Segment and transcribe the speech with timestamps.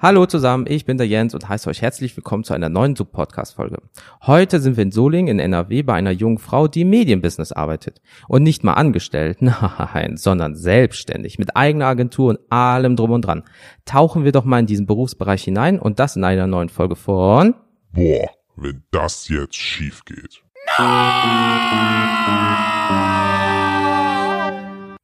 [0.00, 3.78] Hallo zusammen, ich bin der Jens und heiße euch herzlich willkommen zu einer neuen Sub-Podcast-Folge.
[4.22, 8.02] Heute sind wir in Solingen in NRW bei einer jungen Frau, die im Medienbusiness arbeitet.
[8.26, 13.44] Und nicht mal angestellt, nein, sondern selbstständig, mit eigener Agentur und allem drum und dran.
[13.84, 17.54] Tauchen wir doch mal in diesen Berufsbereich hinein und das in einer neuen Folge von...
[17.92, 20.42] Boah, wenn das jetzt schief geht.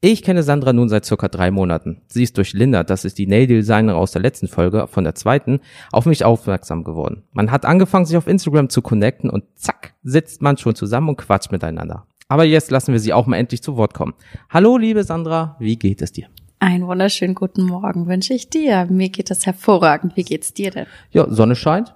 [0.03, 2.00] Ich kenne Sandra nun seit circa drei Monaten.
[2.09, 5.61] Sie ist durch Linda, das ist die Nail-Designerin aus der letzten Folge, von der zweiten,
[5.93, 7.25] auf mich aufmerksam geworden.
[7.32, 11.18] Man hat angefangen, sich auf Instagram zu connecten und zack, sitzt man schon zusammen und
[11.18, 12.07] quatscht miteinander.
[12.29, 14.14] Aber jetzt lassen wir sie auch mal endlich zu Wort kommen.
[14.49, 16.29] Hallo, liebe Sandra, wie geht es dir?
[16.61, 18.86] Einen wunderschönen guten Morgen wünsche ich dir.
[18.86, 20.17] Mir geht es hervorragend.
[20.17, 20.86] Wie geht's dir denn?
[21.11, 21.94] Ja, Sonne scheint.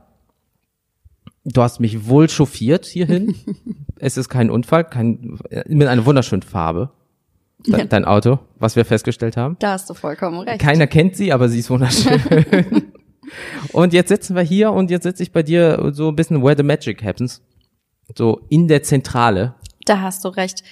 [1.45, 3.35] Du hast mich wohl chauffiert hierhin.
[3.97, 6.91] es ist kein Unfall, kein, mit einer wunderschönen Farbe.
[7.67, 9.57] De dein Auto, was wir festgestellt haben.
[9.59, 10.61] Da hast du vollkommen recht.
[10.61, 12.21] Keiner kennt sie, aber sie ist wunderschön.
[13.73, 16.57] und jetzt sitzen wir hier und jetzt sitze ich bei dir so ein bisschen where
[16.57, 17.43] the magic happens.
[18.17, 19.55] So in der Zentrale.
[19.87, 20.63] Da hast du recht.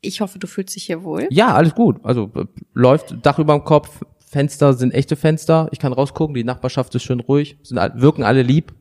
[0.00, 1.26] Ich hoffe, du fühlst dich hier wohl.
[1.30, 1.96] Ja, alles gut.
[2.02, 4.02] Also äh, läuft Dach über dem Kopf,
[4.34, 5.68] Fenster sind echte Fenster.
[5.70, 8.74] Ich kann rausgucken, die Nachbarschaft ist schön ruhig, sind, wirken alle lieb.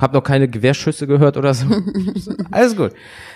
[0.00, 1.66] Hab noch keine Gewehrschüsse gehört oder so.
[2.50, 2.92] Alles gut.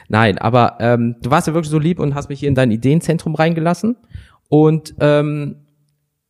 [0.08, 2.70] Nein, aber ähm, du warst ja wirklich so lieb und hast mich hier in dein
[2.70, 3.96] Ideenzentrum reingelassen.
[4.48, 5.56] Und ähm,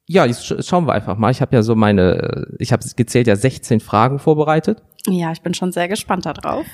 [0.06, 1.30] ja, jetzt sch schauen wir einfach mal.
[1.30, 4.82] Ich habe ja so meine, ich habe gezählt ja 16 Fragen vorbereitet.
[5.06, 6.64] Ja, ich bin schon sehr gespannt darauf.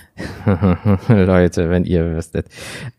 [1.09, 2.47] Leute, wenn ihr wüsstet.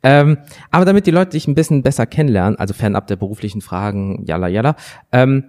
[0.03, 0.37] Ähm,
[0.71, 4.47] aber damit die Leute dich ein bisschen besser kennenlernen, also fernab der beruflichen Fragen, jalla
[4.49, 4.75] jalla,
[5.13, 5.45] ähm,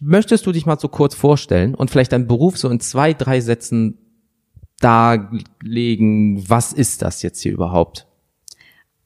[0.00, 3.40] möchtest du dich mal so kurz vorstellen und vielleicht deinen Beruf so in zwei, drei
[3.40, 3.98] Sätzen
[4.80, 8.06] darlegen, was ist das jetzt hier überhaupt?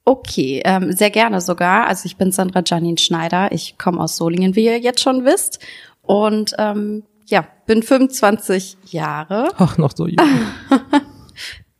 [0.05, 1.87] Okay, ähm, sehr gerne sogar.
[1.87, 3.53] Also ich bin Sandra Janine Schneider.
[3.53, 5.59] Ich komme aus Solingen, wie ihr jetzt schon wisst.
[6.01, 9.51] Und ähm, ja, bin 25 Jahre.
[9.59, 10.17] Ach, noch so jung.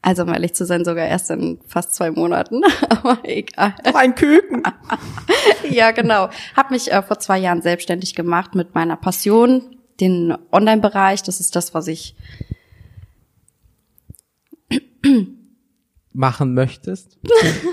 [0.09, 2.63] Also um ehrlich zu sein, sogar erst in fast zwei Monaten.
[2.89, 3.75] Aber egal.
[3.93, 4.63] Ein Küken.
[5.71, 6.31] ja, genau.
[6.57, 11.25] Hab mich äh, vor zwei Jahren selbstständig gemacht mit meiner Passion, den Online-Bereich.
[11.25, 12.17] Das ist das, was ich
[16.15, 17.19] machen möchtest?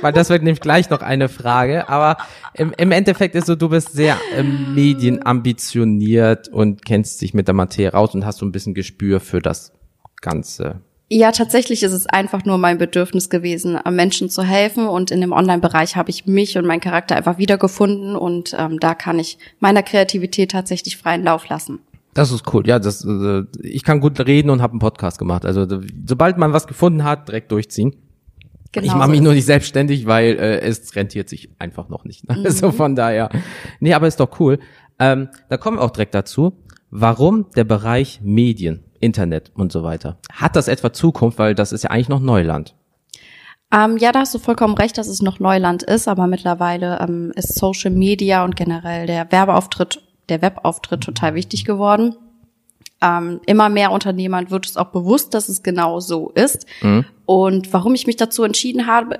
[0.01, 1.87] Weil das wird nämlich gleich noch eine Frage.
[1.87, 2.17] Aber
[2.53, 7.55] im, im Endeffekt ist so, du bist sehr ähm, medienambitioniert und kennst dich mit der
[7.55, 9.71] Materie raus und hast so ein bisschen Gespür für das
[10.19, 10.81] Ganze.
[11.07, 14.87] Ja, tatsächlich ist es einfach nur mein Bedürfnis gewesen, Menschen zu helfen.
[14.87, 18.15] Und in dem Online-Bereich habe ich mich und meinen Charakter einfach wiedergefunden.
[18.15, 21.79] Und ähm, da kann ich meiner Kreativität tatsächlich freien Lauf lassen.
[22.15, 22.65] Das ist cool.
[22.65, 25.45] Ja, das, äh, ich kann gut reden und habe einen Podcast gemacht.
[25.45, 25.67] Also
[26.07, 27.95] sobald man was gefunden hat, direkt durchziehen.
[28.71, 32.27] Genau ich mache mich nur nicht selbstständig, weil äh, es rentiert sich einfach noch nicht.
[32.27, 32.35] Ne?
[32.39, 32.45] Mhm.
[32.45, 33.29] Also von daher.
[33.79, 34.59] Nee, aber ist doch cool.
[34.97, 36.57] Ähm, da kommen wir auch direkt dazu.
[36.89, 38.83] Warum der Bereich Medien?
[39.05, 40.17] Internet und so weiter.
[40.33, 42.75] Hat das etwa Zukunft, weil das ist ja eigentlich noch Neuland?
[43.71, 47.31] Ähm, ja, da hast du vollkommen recht, dass es noch Neuland ist, aber mittlerweile ähm,
[47.35, 52.15] ist Social Media und generell der Werbeauftritt, der Webauftritt total wichtig geworden.
[53.01, 56.65] Ähm, immer mehr Unternehmern wird es auch bewusst, dass es genau so ist.
[56.81, 57.05] Mhm.
[57.25, 59.19] Und warum ich mich dazu entschieden habe,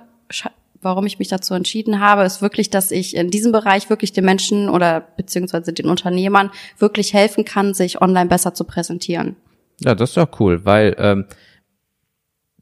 [0.81, 4.23] warum ich mich dazu entschieden habe, ist wirklich, dass ich in diesem Bereich wirklich den
[4.23, 9.35] Menschen oder beziehungsweise den Unternehmern wirklich helfen kann, sich online besser zu präsentieren.
[9.81, 11.25] Ja, das ist ja cool, weil ähm,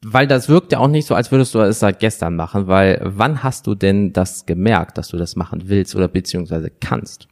[0.06, 3.00] weil das wirkt ja auch nicht so, als würdest du es seit gestern machen, weil
[3.03, 7.28] wann hast du denn das gemerkt, dass du das machen willst oder beziehungsweise kannst?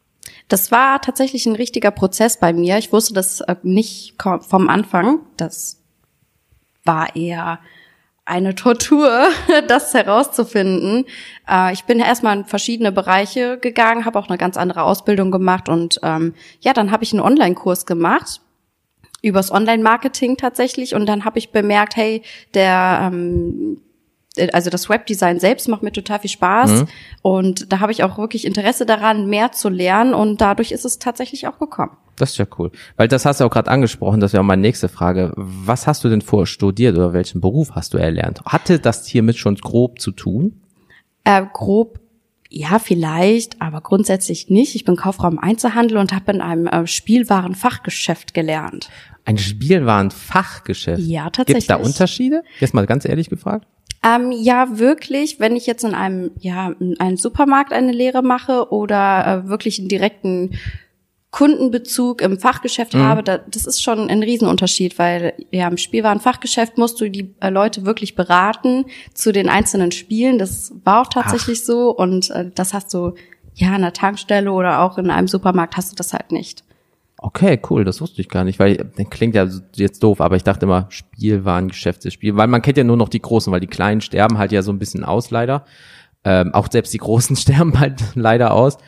[0.47, 2.77] Das war tatsächlich ein richtiger Prozess bei mir.
[2.77, 5.19] Ich wusste das äh, nicht vom Anfang.
[5.37, 5.81] Das
[6.83, 7.59] war eher
[8.25, 9.27] eine Tortur,
[9.67, 11.05] das herauszufinden.
[11.49, 15.67] Äh, ich bin erstmal in verschiedene Bereiche gegangen, habe auch eine ganz andere Ausbildung gemacht
[15.67, 18.41] und ähm, ja, dann habe ich einen Online-Kurs gemacht
[19.21, 22.23] übers Online-Marketing tatsächlich und dann habe ich bemerkt, hey,
[22.53, 23.77] der ähm,
[24.53, 26.87] also das Webdesign selbst macht mir total viel Spaß mhm.
[27.21, 30.99] und da habe ich auch wirklich Interesse daran, mehr zu lernen und dadurch ist es
[30.99, 31.97] tatsächlich auch gekommen.
[32.15, 34.61] Das ist ja cool, weil das hast du auch gerade angesprochen, das wäre auch meine
[34.61, 35.33] nächste Frage.
[35.35, 38.41] Was hast du denn vorher studiert oder welchen Beruf hast du erlernt?
[38.45, 40.61] Hatte das hiermit schon grob zu tun?
[41.23, 41.99] Äh, grob
[42.53, 44.75] ja, vielleicht, aber grundsätzlich nicht.
[44.75, 48.89] Ich bin Kaufraum Einzelhandel und habe in einem äh, Spielwarenfachgeschäft gelernt.
[49.25, 51.01] Ein Spielwarenfachgeschäft?
[51.01, 51.67] Ja, tatsächlich.
[51.67, 52.43] Gibt da Unterschiede?
[52.59, 53.67] Jetzt mal ganz ehrlich gefragt.
[54.03, 55.39] Ähm, ja, wirklich.
[55.39, 59.79] Wenn ich jetzt in einem, ja, in einem Supermarkt eine Lehre mache oder äh, wirklich
[59.79, 60.57] einen direkten
[61.29, 63.03] Kundenbezug im Fachgeschäft mhm.
[63.03, 67.49] habe, da, das ist schon ein Riesenunterschied, weil ja im Spielwarenfachgeschäft musst du die äh,
[67.49, 70.39] Leute wirklich beraten zu den einzelnen Spielen.
[70.39, 71.65] Das war auch tatsächlich Ach.
[71.65, 73.13] so und äh, das hast du
[73.53, 76.63] ja an der Tankstelle oder auch in einem Supermarkt hast du das halt nicht.
[77.23, 80.43] Okay, cool, das wusste ich gar nicht, weil das klingt ja jetzt doof, aber ich
[80.43, 83.67] dachte immer, Spielwarengeschäft ist Spiel, weil man kennt ja nur noch die Großen, weil die
[83.67, 85.65] Kleinen sterben halt ja so ein bisschen aus leider.
[86.23, 88.79] Ähm, auch selbst die Großen sterben halt leider aus.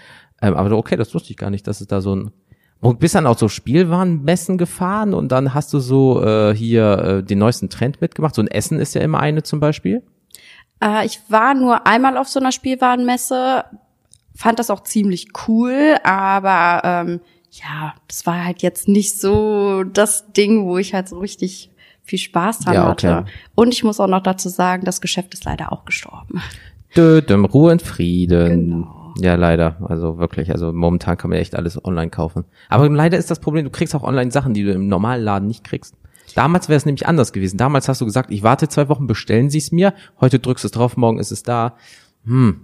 [0.41, 2.31] Ähm, aber okay, das wusste ich gar nicht, dass es da so ein
[2.79, 7.23] und bist dann auch so Spielwarenmessen gefahren und dann hast du so äh, hier äh,
[7.23, 8.35] den neuesten Trend mitgemacht.
[8.35, 10.03] So ein Essen ist ja immer eine zum Beispiel.
[10.83, 13.63] Äh, ich war nur einmal auf so einer Spielwarenmesse,
[14.35, 17.21] fand das auch ziemlich cool, aber ähm,
[17.61, 21.69] ja, das war halt jetzt nicht so das Ding, wo ich halt so richtig
[22.01, 23.07] viel Spaß dran Ja, okay.
[23.07, 23.31] hatte.
[23.55, 26.41] Und ich muss auch noch dazu sagen, das Geschäft ist leider auch gestorben.
[26.95, 28.49] Dödem, Ruhe und Frieden.
[28.49, 29.13] Genau.
[29.19, 29.77] Ja, leider.
[29.87, 30.51] Also wirklich.
[30.51, 32.45] Also momentan kann man echt alles online kaufen.
[32.69, 35.47] Aber leider ist das Problem, du kriegst auch online Sachen, die du im normalen Laden
[35.47, 35.95] nicht kriegst.
[36.35, 37.57] Damals wäre es nämlich anders gewesen.
[37.57, 39.93] Damals hast du gesagt, ich warte zwei Wochen, bestellen Sie es mir.
[40.19, 41.75] Heute drückst du es drauf, morgen ist es da.
[42.25, 42.61] Hm.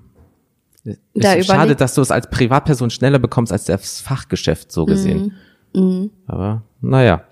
[1.13, 5.33] Da ist schade, dass du es als Privatperson schneller bekommst als das Fachgeschäft so gesehen.
[5.73, 6.11] Mhm.
[6.25, 7.23] Aber naja,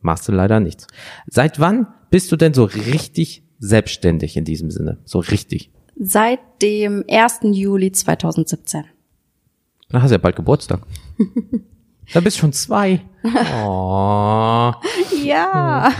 [0.00, 0.86] machst du leider nichts.
[1.26, 4.98] Seit wann bist du denn so richtig selbstständig in diesem Sinne?
[5.04, 5.70] So richtig.
[5.96, 7.40] Seit dem 1.
[7.52, 8.84] Juli 2017.
[9.90, 10.80] Dann hast du ja bald Geburtstag.
[12.12, 13.00] da bist du schon zwei.
[13.64, 14.72] Oh.
[15.24, 15.90] Ja.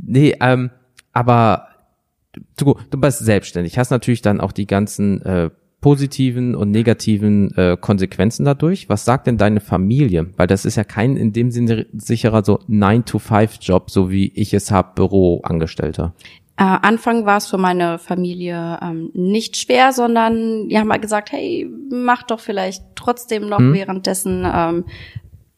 [0.00, 0.70] Nee, ähm,
[1.12, 1.66] aber
[2.56, 5.50] du, du bist selbstständig, hast natürlich dann auch die ganzen äh,
[5.82, 8.88] positiven und negativen äh, Konsequenzen dadurch.
[8.88, 10.30] Was sagt denn deine Familie?
[10.36, 14.70] Weil das ist ja kein in dem Sinne sicherer so 9-to-5-Job, so wie ich es
[14.70, 16.14] habe, Büroangestellter.
[16.56, 21.32] Äh, Anfang war es für meine Familie ähm, nicht schwer, sondern die haben mal gesagt,
[21.32, 24.84] hey, mach doch vielleicht trotzdem noch währenddessen ähm,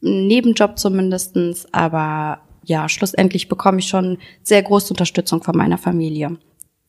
[0.03, 1.67] einen Nebenjob zumindestens.
[1.73, 6.39] Aber ja, schlussendlich bekomme ich schon sehr große Unterstützung von meiner Familie.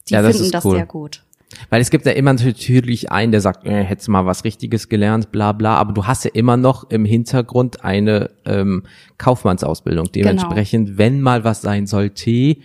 [0.10, 0.76] Die Ja, das finden das cool.
[0.78, 1.24] sehr gut.
[1.70, 4.90] Weil es gibt ja immer natürlich einen, der sagt, äh, hättest du mal was Richtiges
[4.90, 8.84] gelernt, bla bla, aber du hast ja immer noch im Hintergrund eine ähm,
[9.18, 10.08] Kaufmannsausbildung.
[10.12, 10.26] Genau.
[10.30, 12.58] Dementsprechend, wenn mal was sein sollte,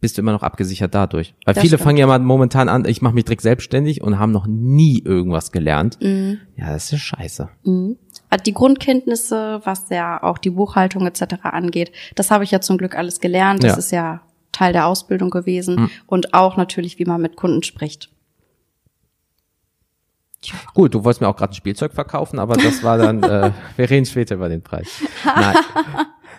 [0.00, 1.34] bist du immer noch abgesichert dadurch.
[1.44, 1.82] Weil Das viele stimmt.
[1.82, 5.50] fangen ja mal momentan an, ich mache mich direkt selbstständig und haben noch nie irgendwas
[5.50, 5.98] gelernt.
[6.00, 6.38] Mhm.
[6.56, 7.48] Ja, das ist scheiße.
[7.64, 11.22] Also Die Grundkenntnisse, was ja auch die Buchhaltung etc.
[11.42, 13.62] angeht, das habe ich ja zum Glück alles gelernt.
[13.64, 13.78] Das Ja.
[13.78, 14.20] ist ja
[14.58, 18.10] Teil der Ausbildung gewesen und auch natürlich, wie man mit Kunden spricht.
[20.74, 23.90] Gut, du wolltest mir auch gerade ein Spielzeug verkaufen, aber das war dann, äh, wir
[23.90, 25.02] reden später über den Preis.
[25.24, 25.56] Nein,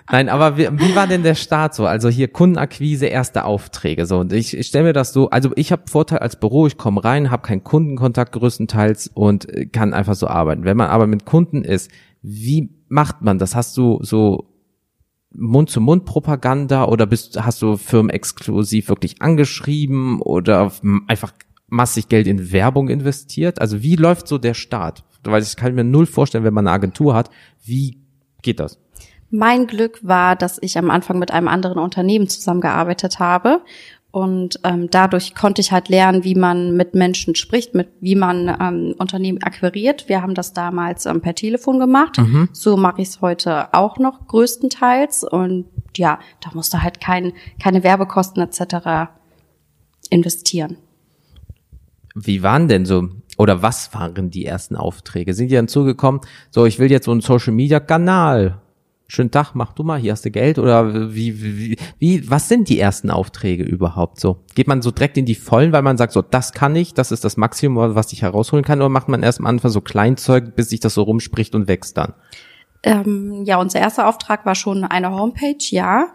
[0.10, 1.86] Nein aber wie, wie war denn der Start so?
[1.86, 4.06] Also hier Kundenakquise, erste Aufträge.
[4.06, 6.78] So, und ich, ich stelle mir das so, also ich habe Vorteil als Büro, ich
[6.78, 10.64] komme rein, habe keinen Kundenkontakt größtenteils und äh, kann einfach so arbeiten.
[10.64, 11.92] Wenn man aber mit Kunden ist,
[12.22, 13.56] wie macht man das?
[13.56, 14.49] Hast du so
[15.32, 20.72] Mund-zu-Mund-Propaganda oder bist, hast du Firmen exklusiv wirklich angeschrieben oder
[21.08, 21.34] einfach
[21.68, 23.62] massig Geld in Werbung investiert?
[23.62, 25.04] Also wie läuft so der Start?
[25.24, 27.30] Weil ich kann mir null vorstellen, wenn man eine Agentur hat,
[27.64, 28.00] wie
[28.42, 28.80] geht das?
[29.32, 33.62] Mein Glück war, dass ich am Anfang mit einem anderen Unternehmen zusammengearbeitet habe.
[34.12, 38.48] Und ähm, dadurch konnte ich halt lernen, wie man mit Menschen spricht, mit wie man
[38.60, 40.10] ähm, Unternehmen akquiriert.
[40.10, 42.18] Wir haben das damals ähm, per Telefon gemacht.
[42.52, 45.24] So mache ich es heute auch noch größtenteils.
[45.24, 45.66] Und
[45.96, 49.12] ja, da musste halt kein, keine Werbekosten etc.
[50.10, 50.78] investieren.
[52.16, 55.36] Wie waren denn so, oder was waren die ersten Aufträge?
[55.36, 58.60] Sind die dann zugekommen, so ich will jetzt so einen Social Media Kanal.
[59.12, 62.70] Schönen Tag, mach du mal, hier hast du Geld oder wie, wie, wie, was sind
[62.70, 64.44] die ersten Aufträge überhaupt so?
[64.54, 67.12] Geht man so direkt in die Vollen, weil man sagt so, das kann ich, das
[67.12, 70.56] ist das Maximum, was ich herausholen kann, oder macht man erst am Anfang so Kleinzeug,
[70.56, 72.14] bis sich das so rumspricht und wächst dann?
[72.82, 76.14] Ähm, ja, unser erster Auftrag war schon eine Homepage, ja.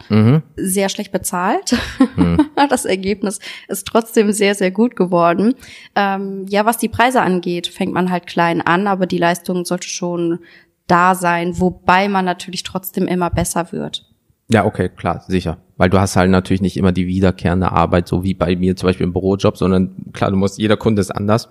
[0.57, 1.76] Sehr schlecht bezahlt.
[2.71, 5.54] Das Ergebnis ist trotzdem sehr, sehr gut geworden.
[5.95, 9.88] Ähm, ja, was die Preise angeht, fängt man halt klein an, aber die Leistung sollte
[9.88, 10.38] schon
[10.87, 14.07] da sein, wobei man natürlich trotzdem immer besser wird.
[14.49, 15.59] Ja, okay, klar, sicher.
[15.76, 18.88] Weil du hast halt natürlich nicht immer die wiederkehrende Arbeit, so wie bei mir zum
[18.88, 21.49] Beispiel im Bürojob, sondern klar, du musst, jeder Kunde ist anders.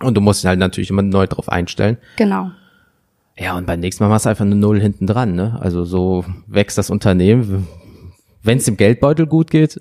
[0.00, 1.96] Und du musst dich halt natürlich immer neu drauf einstellen.
[2.16, 2.50] Genau.
[3.38, 5.58] Ja, und beim nächsten Mal machst du einfach eine Null hinten dran, ne?
[5.60, 7.66] Also so wächst das Unternehmen.
[8.42, 9.78] Wenn es dem Geldbeutel gut geht,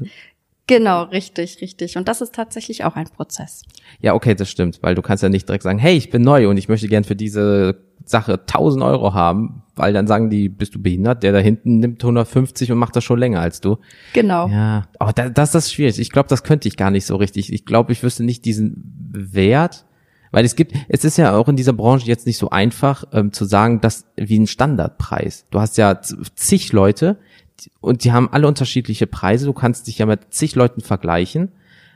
[0.68, 1.96] Genau, richtig, richtig.
[1.96, 3.62] Und das ist tatsächlich auch ein Prozess.
[4.00, 6.50] ja, okay, das stimmt, weil du kannst ja nicht direkt sagen, hey, ich bin neu
[6.50, 10.76] und ich möchte gern für diese Sache 1000 Euro haben, weil dann sagen die, bist
[10.76, 11.24] du behindert?
[11.24, 13.78] Der da hinten nimmt 150 und macht das schon länger als du.
[14.14, 14.48] Genau.
[14.48, 16.00] Ja, aber da, das ist schwierig.
[16.00, 17.52] Ich glaube, das könnte ich gar nicht so richtig.
[17.52, 19.86] Ich glaube, ich wüsste nicht diesen Wert,
[20.32, 23.32] weil es gibt, es ist ja auch in dieser Branche jetzt nicht so einfach ähm,
[23.32, 25.46] zu sagen, dass wie ein Standardpreis.
[25.52, 27.18] Du hast ja zig Leute
[27.80, 29.46] und die haben alle unterschiedliche Preise.
[29.46, 31.52] Du kannst dich ja mit zig Leuten vergleichen.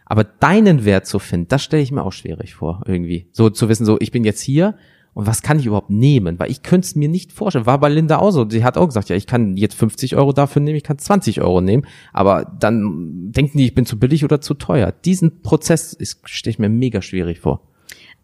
[0.10, 3.28] Aber deinen Wert zu finden, das stelle ich mir auch schwierig vor, irgendwie.
[3.32, 4.76] So zu wissen, so ich bin jetzt hier
[5.20, 6.40] und was kann ich überhaupt nehmen?
[6.40, 7.66] Weil ich könnte es mir nicht vorstellen.
[7.66, 8.50] War bei Linda auch so.
[8.50, 11.42] Sie hat auch gesagt, ja, ich kann jetzt 50 Euro dafür nehmen, ich kann 20
[11.42, 11.86] Euro nehmen.
[12.14, 14.94] Aber dann denken die, ich bin zu billig oder zu teuer.
[14.94, 17.60] Diesen Prozess stelle ich mir mega schwierig vor.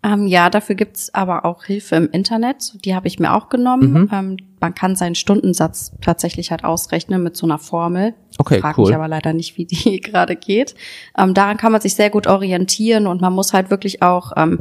[0.04, 2.78] Ähm, ja, dafür gibt's aber auch Hilfe im Internet.
[2.86, 3.92] Die habe ich mir auch genommen.
[3.92, 4.10] Mhm.
[4.14, 8.14] Ähm, man kann seinen Stundensatz tatsächlich halt ausrechnen mit so einer Formel.
[8.38, 8.86] Okay, Frag cool.
[8.86, 10.76] mich aber leider nicht, wie die gerade geht.
[11.18, 14.60] Ähm, daran kann man sich sehr gut orientieren und man muss halt wirklich auch ähm,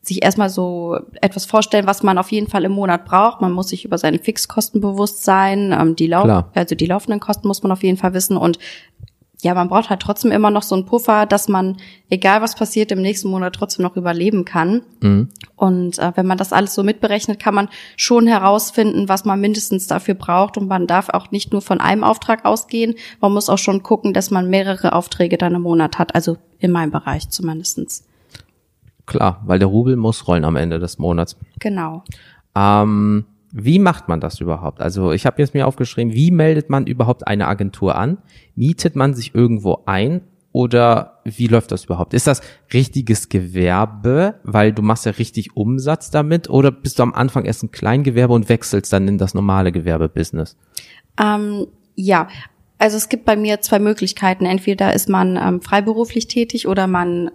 [0.00, 3.40] sich erstmal so etwas vorstellen, was man auf jeden Fall im Monat braucht.
[3.40, 5.76] Man muss sich über seine Fixkosten bewusst sein.
[5.78, 6.50] Ähm, die Lau Klar.
[6.54, 8.58] also die laufenden Kosten muss man auf jeden Fall wissen und
[9.40, 11.76] ja, man braucht halt trotzdem immer noch so einen Puffer, dass man,
[12.10, 14.82] egal was passiert, im nächsten Monat trotzdem noch überleben kann.
[15.00, 15.28] Mhm.
[15.54, 19.86] Und äh, wenn man das alles so mitberechnet, kann man schon herausfinden, was man mindestens
[19.86, 20.56] dafür braucht.
[20.56, 22.94] Und man darf auch nicht nur von einem Auftrag ausgehen.
[23.20, 26.16] Man muss auch schon gucken, dass man mehrere Aufträge dann im Monat hat.
[26.16, 28.07] Also in meinem Bereich zumindestens.
[29.08, 31.38] Klar, weil der Rubel muss rollen am Ende des Monats.
[31.60, 32.04] Genau.
[32.54, 34.82] Ähm, wie macht man das überhaupt?
[34.82, 38.18] Also ich habe jetzt mir aufgeschrieben, wie meldet man überhaupt eine Agentur an?
[38.54, 40.20] Mietet man sich irgendwo ein
[40.52, 42.12] oder wie läuft das überhaupt?
[42.12, 42.42] Ist das
[42.74, 47.62] richtiges Gewerbe, weil du machst ja richtig Umsatz damit oder bist du am Anfang erst
[47.62, 50.58] ein Kleingewerbe und wechselst dann in das normale Gewerbebusiness?
[51.18, 52.28] Ähm, ja,
[52.76, 54.44] also es gibt bei mir zwei Möglichkeiten.
[54.44, 57.30] Entweder ist man ähm, freiberuflich tätig oder man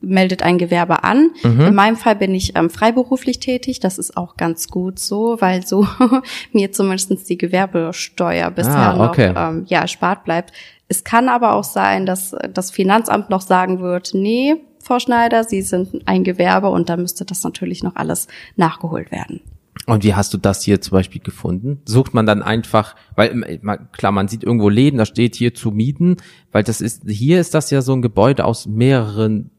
[0.00, 1.30] meldet ein Gewerbe an.
[1.42, 3.80] In meinem Fall bin ich ähm, freiberuflich tätig.
[3.80, 5.86] Das ist auch ganz gut so, weil so
[6.52, 9.32] mir zumindest die Gewerbesteuer bisher Ah, okay.
[9.32, 10.52] noch ähm, ja erspart bleibt.
[10.88, 15.62] Es kann aber auch sein, dass das Finanzamt noch sagen wird, nee, Frau Schneider, Sie
[15.62, 19.40] sind ein Gewerbe und dann müsste das natürlich noch alles nachgeholt werden.
[19.86, 21.80] Und wie hast du das hier zum Beispiel gefunden?
[21.86, 25.54] Sucht man dann einfach, weil äh, man- klar, man sieht irgendwo Läden, da steht hier
[25.54, 26.16] zu mieten,
[26.52, 29.50] weil das ist, hier ist das ja so ein Gebäude aus mehreren,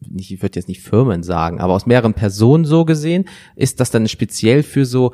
[0.00, 3.24] nicht, ich würde jetzt nicht Firmen sagen, aber aus mehreren Personen so gesehen,
[3.56, 5.12] ist das dann speziell für so,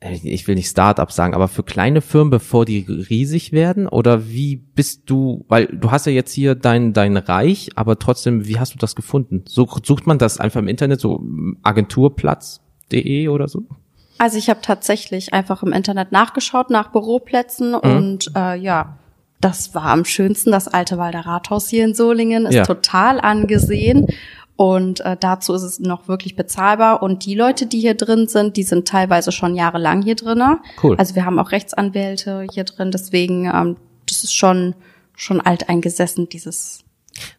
[0.00, 3.86] äh, ich will nicht Start-up sagen, aber für kleine Firmen, bevor die riesig werden?
[3.86, 8.46] Oder wie bist du, weil du hast ja jetzt hier dein, dein Reich, aber trotzdem,
[8.46, 9.44] wie hast du das gefunden?
[9.46, 11.22] So, sucht man das einfach im Internet, so
[11.62, 13.64] agenturplatz.de oder so?
[14.18, 17.78] Also ich habe tatsächlich einfach im Internet nachgeschaut nach Büroplätzen Mhm.
[17.82, 18.98] und äh, ja,
[19.46, 20.50] das war am schönsten.
[20.50, 22.64] Das alte Walder Rathaus hier in Solingen ist Ja.
[22.64, 24.06] total angesehen
[24.56, 27.02] und äh, dazu ist es noch wirklich bezahlbar.
[27.02, 30.58] Und die Leute, die hier drin sind, die sind teilweise schon jahrelang hier drinne.
[30.82, 30.96] Cool.
[30.96, 33.76] Also wir haben auch Rechtsanwälte hier drin, deswegen ähm,
[34.08, 34.74] das ist schon
[35.14, 36.80] schon alt eingesessen dieses.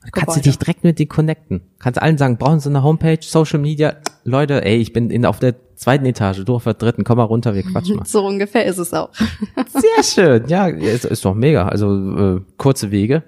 [0.04, 1.62] Da kannst du dich direkt mit denen connecten.
[1.80, 3.96] Kannst allen sagen, brauchen sie eine Homepage, Social Media.
[4.24, 7.24] Leute, ey, ich bin in, auf der zweiten Etage, du auf der dritten, komm mal
[7.24, 8.06] runter, wir quatschen mal.
[8.08, 9.10] So ungefähr ist es auch.
[9.68, 11.68] Sehr schön, ja, ist, ist doch mega.
[11.68, 13.24] Also äh, kurze Wege,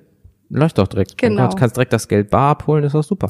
[0.49, 1.17] läuft doch direkt.
[1.17, 1.47] Genau.
[1.47, 3.27] Du kannst direkt das Geld bar abholen, ist doch super.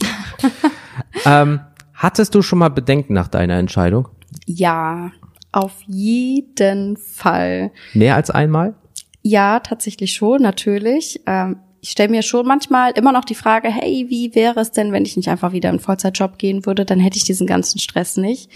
[1.25, 1.59] ähm,
[1.93, 4.07] hattest du schon mal Bedenken nach deiner Entscheidung?
[4.45, 5.11] Ja,
[5.51, 7.71] auf jeden Fall.
[7.93, 8.75] Mehr als einmal?
[9.21, 11.21] Ja, tatsächlich schon, natürlich.
[11.25, 14.91] Ähm, ich stelle mir schon manchmal immer noch die Frage, hey, wie wäre es denn,
[14.91, 16.85] wenn ich nicht einfach wieder in einen Vollzeitjob gehen würde?
[16.85, 18.51] Dann hätte ich diesen ganzen Stress nicht.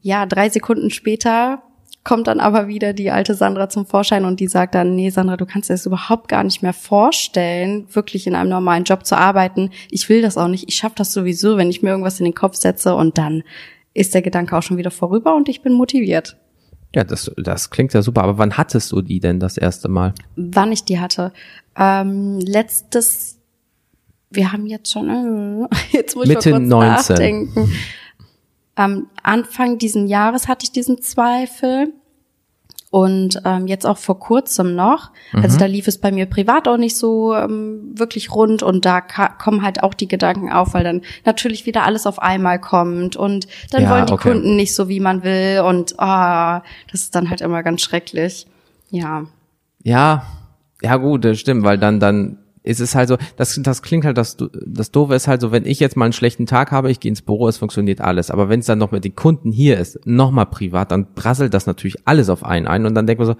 [0.00, 1.62] Ja, drei Sekunden später
[2.04, 5.36] kommt dann aber wieder die alte Sandra zum Vorschein und die sagt dann, nee, Sandra,
[5.36, 9.16] du kannst dir das überhaupt gar nicht mehr vorstellen, wirklich in einem normalen Job zu
[9.16, 9.70] arbeiten.
[9.90, 10.68] Ich will das auch nicht.
[10.68, 13.44] Ich schaffe das sowieso, wenn ich mir irgendwas in den Kopf setze und dann
[13.94, 16.36] ist der Gedanke auch schon wieder vorüber und ich bin motiviert.
[16.94, 18.22] Ja, das, das klingt ja super.
[18.22, 20.14] Aber wann hattest du die denn das erste Mal?
[20.36, 21.32] wann ich die hatte.
[21.76, 23.38] Ähm, letztes,
[24.30, 27.16] wir haben jetzt schon, äh, jetzt muss Mitte ich mal kurz 19.
[27.16, 27.72] nachdenken.
[28.74, 31.92] Am Anfang diesen Jahres hatte ich diesen Zweifel
[32.92, 35.12] und ähm, jetzt auch vor kurzem noch.
[35.32, 35.44] Mhm.
[35.44, 39.00] Also da lief es bei mir privat auch nicht so ähm, wirklich rund und da
[39.00, 43.46] kommen halt auch die Gedanken auf, weil dann natürlich wieder alles auf einmal kommt und
[43.70, 44.32] dann Ja, wollen die okay.
[44.32, 48.46] Kunden nicht so, wie man will und ah, das ist dann halt immer ganz schrecklich.
[48.90, 49.24] Ja.
[49.82, 50.26] Ja,
[50.82, 54.16] ja gut, das stimmt, weil dann dann ist es halt so, das, das klingt halt,
[54.18, 57.00] das, das Doofe ist halt so, wenn ich jetzt mal einen schlechten Tag habe, ich
[57.00, 58.30] gehe ins Büro, es funktioniert alles.
[58.30, 61.66] Aber wenn es dann noch mit den Kunden hier ist, nochmal privat, dann prasselt das
[61.66, 63.36] natürlich alles auf einen ein und dann denkt man so,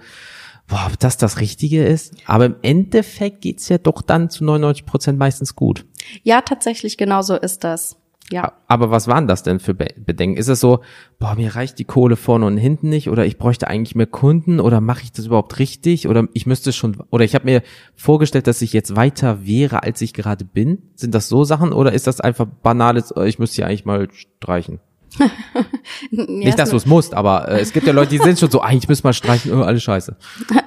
[0.67, 2.15] boah, ob das das Richtige ist.
[2.25, 5.85] Aber im Endeffekt geht's ja doch dann zu 99 Prozent meistens gut.
[6.23, 7.97] Ja, tatsächlich genau so ist das.
[8.31, 8.53] Ja.
[8.67, 10.37] Aber was waren das denn für Be Bedenken?
[10.37, 10.79] Ist es so,
[11.19, 14.59] boah, mir reicht die Kohle vorne und hinten nicht oder ich bräuchte eigentlich mehr Kunden
[14.59, 17.61] oder mache ich das überhaupt richtig oder ich müsste schon oder ich habe mir
[17.95, 20.83] vorgestellt, dass ich jetzt weiter wäre, als ich gerade bin?
[20.95, 24.07] Sind das so Sachen oder ist das einfach banales, äh, ich müsste hier eigentlich mal
[24.11, 24.79] streichen?
[26.11, 28.61] Nicht, dass du es musst, aber äh, es gibt ja Leute, die sind schon so,
[28.61, 30.15] eigentlich müssen wir streichen, oh, alles scheiße.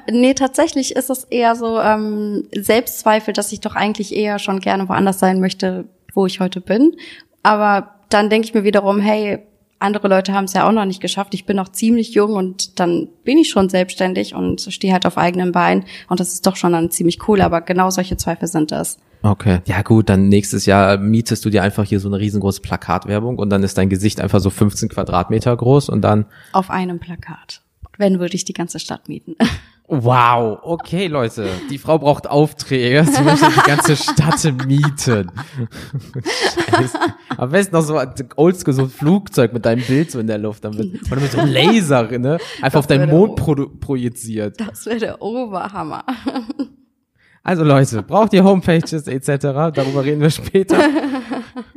[0.08, 4.88] Nee, tatsächlich ist es eher so ähm, Selbstzweifel, dass ich doch eigentlich eher schon gerne
[4.88, 6.92] woanders sein möchte, wo ich heute bin.
[7.46, 9.38] Aber dann denke ich mir wiederum, hey,
[9.78, 11.32] andere Leute haben es ja auch noch nicht geschafft.
[11.32, 15.16] Ich bin noch ziemlich jung und dann bin ich schon selbstständig und stehe halt auf
[15.16, 15.84] eigenen Beinen.
[16.08, 17.40] Und das ist doch schon dann ziemlich cool.
[17.40, 18.98] Aber genau solche Zweifel sind das.
[19.22, 19.60] Okay.
[19.66, 23.48] Ja gut, dann nächstes Jahr mietest du dir einfach hier so eine riesengroße Plakatwerbung und
[23.50, 26.26] dann ist dein Gesicht einfach so 15 Quadratmeter groß und dann.
[26.52, 27.62] Auf einem Plakat.
[27.96, 29.36] Wenn würde ich die ganze Stadt mieten.
[29.88, 31.48] Wow, okay, Leute.
[31.70, 33.04] Die Frau braucht Aufträge.
[33.04, 35.30] Sie möchte die ganze Stadt mieten.
[36.70, 36.98] Scheiße.
[37.36, 38.00] Am besten noch so
[38.36, 40.64] oldschool, so ein Flugzeug mit deinem Bild so in der Luft.
[40.64, 42.38] Dann wird, oder mit so einem Laser, ne?
[42.56, 44.58] Einfach Das auf deinen Mond pro projiziert.
[44.58, 46.04] Das wäre der Oberhammer.
[47.44, 49.28] Also Leute, braucht ihr Homepages etc.
[49.72, 50.80] Darüber reden wir später.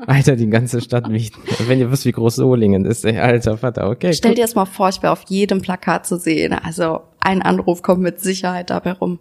[0.07, 1.39] Alter, die ganze Stadt mieten.
[1.67, 4.11] Wenn ihr wisst, wie groß Solingen ist, ey, alter Vater, okay.
[4.13, 6.53] Stell dir das mal vor, ich wäre auf jedem Plakat zu sehen.
[6.53, 9.19] Also ein Anruf kommt mit Sicherheit dabei rum.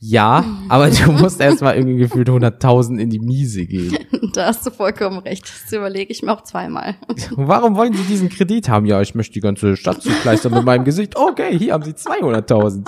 [0.00, 3.96] Ja, aber du musst erst mal irgendwie gefühlt 100.000 in die Miese gehen.
[4.34, 5.50] Da hast du vollkommen recht.
[5.64, 6.96] Das überlege ich mir auch zweimal.
[7.30, 8.84] Warum wollen Sie diesen Kredit haben?
[8.84, 11.16] Ja, ich möchte die ganze Stadt zukleistern mit meinem Gesicht.
[11.16, 12.86] Okay, hier haben Sie 200.000.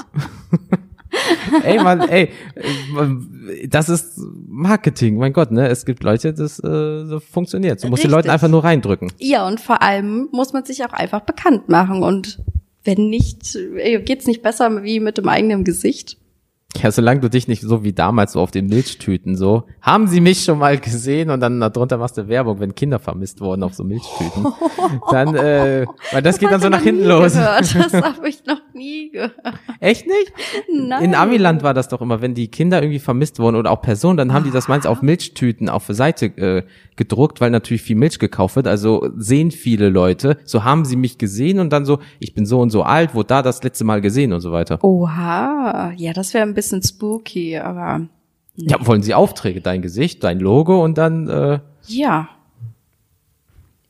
[1.64, 2.30] ey, Mann, ey,
[3.68, 5.66] das ist Marketing, mein Gott, ne?
[5.68, 7.82] Es gibt Leute, das äh, so funktioniert.
[7.82, 8.32] Du musst den Leuten Richtig.
[8.32, 9.10] einfach nur reindrücken.
[9.18, 12.02] Ja, und vor allem muss man sich auch einfach bekannt machen.
[12.02, 12.38] Und
[12.84, 16.16] wenn nicht, ey, geht's nicht besser wie mit dem eigenen Gesicht?
[16.76, 20.20] Ja, solange du dich nicht so wie damals so auf den Milchtüten so, haben sie
[20.20, 23.74] mich schon mal gesehen und dann darunter machst du Werbung, wenn Kinder vermisst wurden auf
[23.74, 24.46] so Milchtüten.
[25.10, 27.32] Dann, äh, weil das geht dann so nach hinten los.
[27.32, 27.74] Gehört.
[27.90, 29.34] Das habe ich noch nie gehört.
[29.80, 30.32] Echt nicht?
[30.72, 31.04] Nein.
[31.04, 34.16] In Amiland war das doch immer, wenn die Kinder irgendwie vermisst wurden oder auch Personen,
[34.16, 36.62] dann haben die das meins auf Milchtüten auf der Seite äh,
[36.96, 38.66] gedruckt, weil natürlich viel Milch gekauft wird.
[38.66, 42.60] Also sehen viele Leute, so haben sie mich gesehen und dann so, ich bin so
[42.60, 44.82] und so alt, wurde da das letzte Mal gesehen und so weiter.
[44.82, 48.02] Oha, ja, das wäre ein bisschen spooky, aber
[48.56, 52.28] Ja, wollen sie Aufträge, dein Gesicht, dein Logo und dann, äh, ja.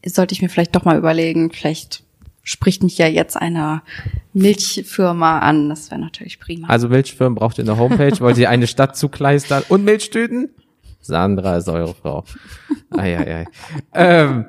[0.07, 2.05] Sollte ich mir vielleicht doch mal überlegen, vielleicht
[2.43, 3.83] spricht mich ja jetzt eine
[4.33, 5.69] Milchfirma an.
[5.69, 6.69] Das wäre natürlich prima.
[6.69, 10.51] also Milchfirmen braucht ihr eine Homepage, wollt ihr eine Stadt zukleistern und Milchtüten?
[11.01, 12.25] Sandra ist eure Frau.
[12.91, 13.47] Ei, ei, ei.
[13.95, 14.47] Ähm,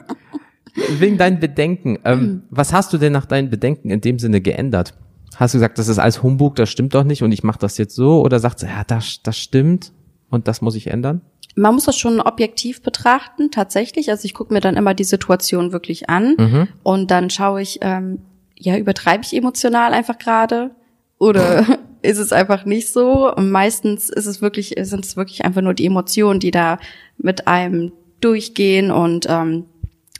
[0.99, 1.99] wegen deinen Bedenken.
[2.03, 4.93] Ähm, was hast du denn nach deinen Bedenken in dem Sinne geändert?
[5.35, 7.77] Hast du gesagt, das ist alles Humbug, das stimmt doch nicht und ich mache das
[7.77, 8.21] jetzt so?
[8.21, 9.91] Oder sagst du, ja, das, das stimmt
[10.29, 11.21] und das muss ich ändern?
[11.55, 14.09] Man muss das schon objektiv betrachten, tatsächlich.
[14.09, 18.19] Also ich gucke mir dann immer die Situation wirklich an und dann schaue ich, ähm,
[18.57, 20.71] ja, übertreibe ich emotional einfach gerade
[21.17, 21.65] oder
[22.01, 23.33] ist es einfach nicht so?
[23.33, 26.79] Und meistens ist es wirklich, sind es wirklich einfach nur die Emotionen, die da
[27.17, 27.91] mit einem
[28.21, 29.65] durchgehen und ähm,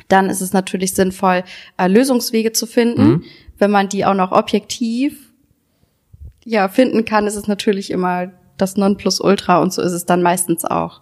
[0.08, 1.44] dann ist es natürlich sinnvoll,
[1.78, 3.24] äh, Lösungswege zu finden.
[3.62, 5.32] Wenn man die auch noch objektiv
[6.44, 10.66] ja finden kann, ist es natürlich immer das Nonplusultra und so ist es dann meistens
[10.66, 11.02] auch.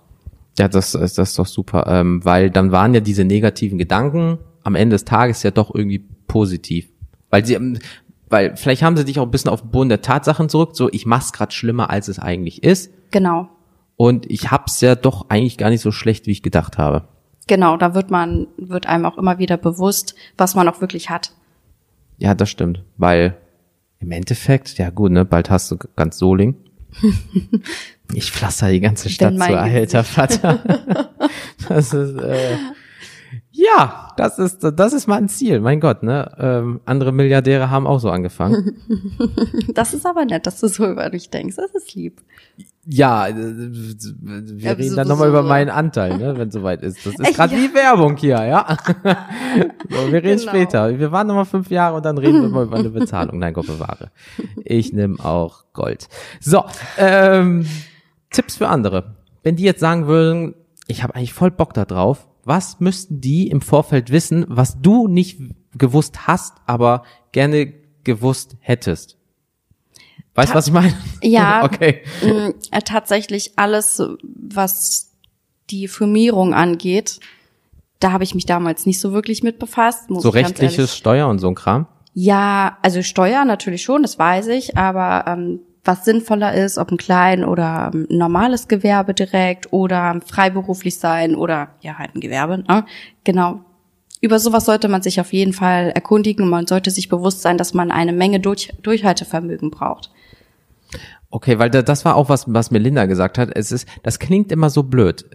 [0.57, 4.39] Ja, das, ist das ist doch super, ähm, weil dann waren ja diese negativen Gedanken
[4.63, 6.89] am Ende des Tages ja doch irgendwie positiv.
[7.29, 7.79] Weil sie,
[8.27, 10.89] weil vielleicht haben sie dich auch ein bisschen auf den Boden der Tatsachen zurück, so
[10.91, 12.91] ich mach's grad schlimmer, als es eigentlich ist.
[13.11, 13.47] Genau.
[13.95, 17.07] Und ich hab's ja doch eigentlich gar nicht so schlecht, wie ich gedacht habe.
[17.47, 21.31] Genau, da wird man, wird einem auch immer wieder bewusst, was man auch wirklich hat.
[22.19, 22.83] Ja, das stimmt.
[22.97, 23.35] Weil
[23.99, 26.55] im Endeffekt, ja gut, ne, bald hast du ganz Soling.
[28.15, 30.63] Ich pflaster die ganze Stadt zu, alter Vater.
[31.67, 32.57] Das ist, äh,
[33.51, 36.31] ja, das ist, das ist mal ein Ziel, mein Gott, ne?
[36.39, 38.75] Ähm, andere Milliardäre haben auch so angefangen.
[39.73, 41.55] Das ist aber nett, dass du so über dich denkst.
[41.55, 42.21] Das ist lieb.
[42.85, 47.05] Ja, äh, wir Ja, reden dann nochmal so- über meinen Anteil, ne, wenn soweit ist.
[47.05, 47.61] Das ist gerade Ja.
[47.61, 48.65] wie Werbung hier, ja.
[49.89, 50.51] so, wir reden Genau.
[50.51, 50.97] später.
[50.99, 53.37] Wir waren nochmal fünf Jahre und dann reden wir mal über eine Bezahlung.
[53.39, 54.11] Nein, Gott bewahre.
[54.63, 56.09] Ich nehme auch Gold.
[56.41, 56.63] So,
[56.97, 57.65] ähm,
[58.31, 59.15] Tipps für andere.
[59.43, 60.55] Wenn die jetzt sagen würden,
[60.87, 65.07] ich habe eigentlich voll Bock da drauf, was müssten die im Vorfeld wissen, was du
[65.07, 65.39] nicht
[65.77, 67.73] gewusst hast, aber gerne
[68.03, 69.17] gewusst hättest?
[70.35, 70.93] Weißt du, was ich meine?
[71.21, 71.63] Ja.
[71.65, 72.03] Okay.
[72.23, 75.11] Mm, äh, tatsächlich alles, was
[75.69, 77.19] die Firmierung angeht,
[77.99, 80.05] da habe ich mich damals nicht so wirklich mit befasst.
[80.09, 81.87] So rechtliches Steuer und so ein Kram?
[82.13, 86.97] Ja, also Steuer natürlich schon, das weiß ich, aber ähm, was sinnvoller ist, ob ein
[86.97, 92.85] klein oder ein normales Gewerbe direkt oder freiberuflich sein oder ja halt ein Gewerbe, ne?
[93.23, 93.61] Genau.
[94.21, 97.57] Über sowas sollte man sich auf jeden Fall erkundigen und man sollte sich bewusst sein,
[97.57, 100.11] dass man eine Menge durch, Durchhaltevermögen braucht.
[101.31, 103.49] Okay, weil da, das war auch was, was mir Linda gesagt hat.
[103.53, 105.25] Es ist, das klingt immer so blöd.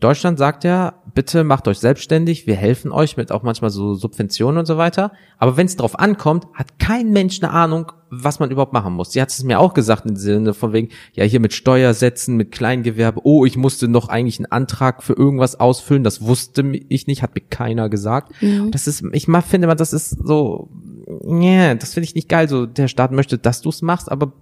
[0.00, 4.58] Deutschland sagt ja, bitte macht euch selbstständig, wir helfen euch mit auch manchmal so Subventionen
[4.58, 5.12] und so weiter.
[5.38, 9.12] Aber wenn es drauf ankommt, hat kein Mensch eine Ahnung, was man überhaupt machen muss.
[9.12, 12.52] Sie hat es mir auch gesagt im Sinne von wegen, ja hier mit Steuersätzen, mit
[12.52, 17.22] Kleingewerbe, oh, ich musste noch eigentlich einen Antrag für irgendwas ausfüllen, das wusste ich nicht,
[17.22, 18.32] hat mir keiner gesagt.
[18.70, 20.68] Das ist, ich mal finde, man, das ist so,
[21.24, 22.48] nee, das finde ich nicht geil.
[22.48, 24.32] So, der Staat möchte, dass du es machst, aber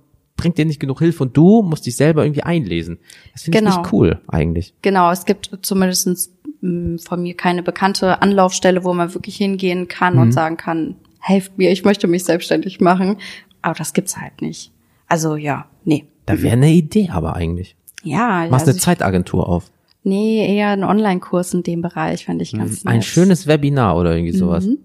[0.40, 2.98] bringt dir nicht genug Hilfe und du musst dich selber irgendwie einlesen.
[3.32, 3.78] Das finde ich Genau.
[3.80, 4.74] nicht cool eigentlich.
[4.82, 6.30] Genau, es gibt zumindest
[6.62, 10.20] von mir keine bekannte Anlaufstelle, wo man wirklich hingehen kann Mhm.
[10.20, 13.16] und sagen kann, helft mir, ich möchte mich selbstständig machen.
[13.62, 14.70] Aber das gibt's halt nicht.
[15.06, 16.04] Also ja, nee.
[16.26, 17.76] Da wäre eine Idee aber eigentlich.
[18.02, 19.70] Ja, Machst also eine ich, Zeitagentur auf.
[20.04, 23.04] nee, eher ein Online-Kurs in dem Bereich, fände ich ganz Ein nett.
[23.04, 24.66] schönes Webinar oder irgendwie sowas.
[24.66, 24.78] Mhm.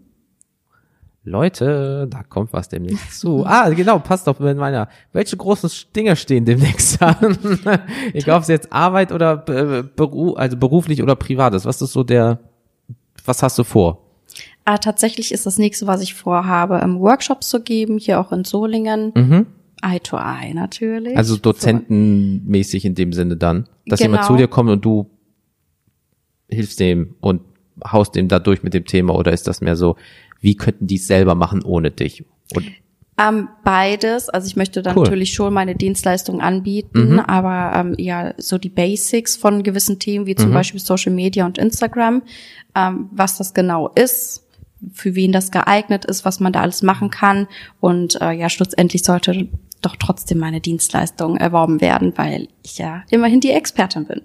[1.28, 3.44] Leute, da kommt was demnächst zu.
[3.46, 4.88] Ah, genau, passt doch mit meiner.
[5.12, 7.38] Welche großen Dinge stehen demnächst an?
[8.14, 11.66] Egal, ob es jetzt Arbeit oder äh, Beruf, also beruflich oder privat ist.
[11.66, 12.40] Was ist so der,
[13.26, 14.04] was hast du vor?
[14.66, 18.44] Ah, tatsächlich ist das nächste, was ich vorhabe, ähm, Workshops zu geben, hier auch in
[18.44, 19.12] Solingen.
[19.16, 19.46] Mhm.
[19.82, 21.18] Eye to Eye natürlich.
[21.18, 24.34] Also dozentenmäßig in dem Sinne dann, dass jemand Genau.
[24.34, 25.10] zu dir kommt und du
[26.50, 27.42] hilfst dem und
[27.92, 29.96] haust dem da durch mit dem Thema oder ist das mehr so,
[30.46, 32.24] wie könnten die es selber machen ohne dich?
[32.56, 32.66] Und
[33.18, 34.28] Ähm, beides.
[34.28, 35.04] Also ich möchte dann Cool.
[35.04, 35.06] Mhm.
[35.06, 40.36] natürlich schon meine Dienstleistung anbieten, aber ähm, ja, so die Basics von gewissen Themen, wie
[40.36, 40.54] zum Mhm.
[40.54, 42.24] Beispiel Social Media und Instagram,
[42.76, 44.44] ähm, was das genau ist,
[44.92, 47.48] für wen das geeignet ist, was man da alles machen kann.
[47.80, 49.48] Und äh, ja, schlussendlich sollte
[49.82, 54.22] doch trotzdem meine Dienstleistung erworben werden, weil ich ja immerhin die Expertin bin.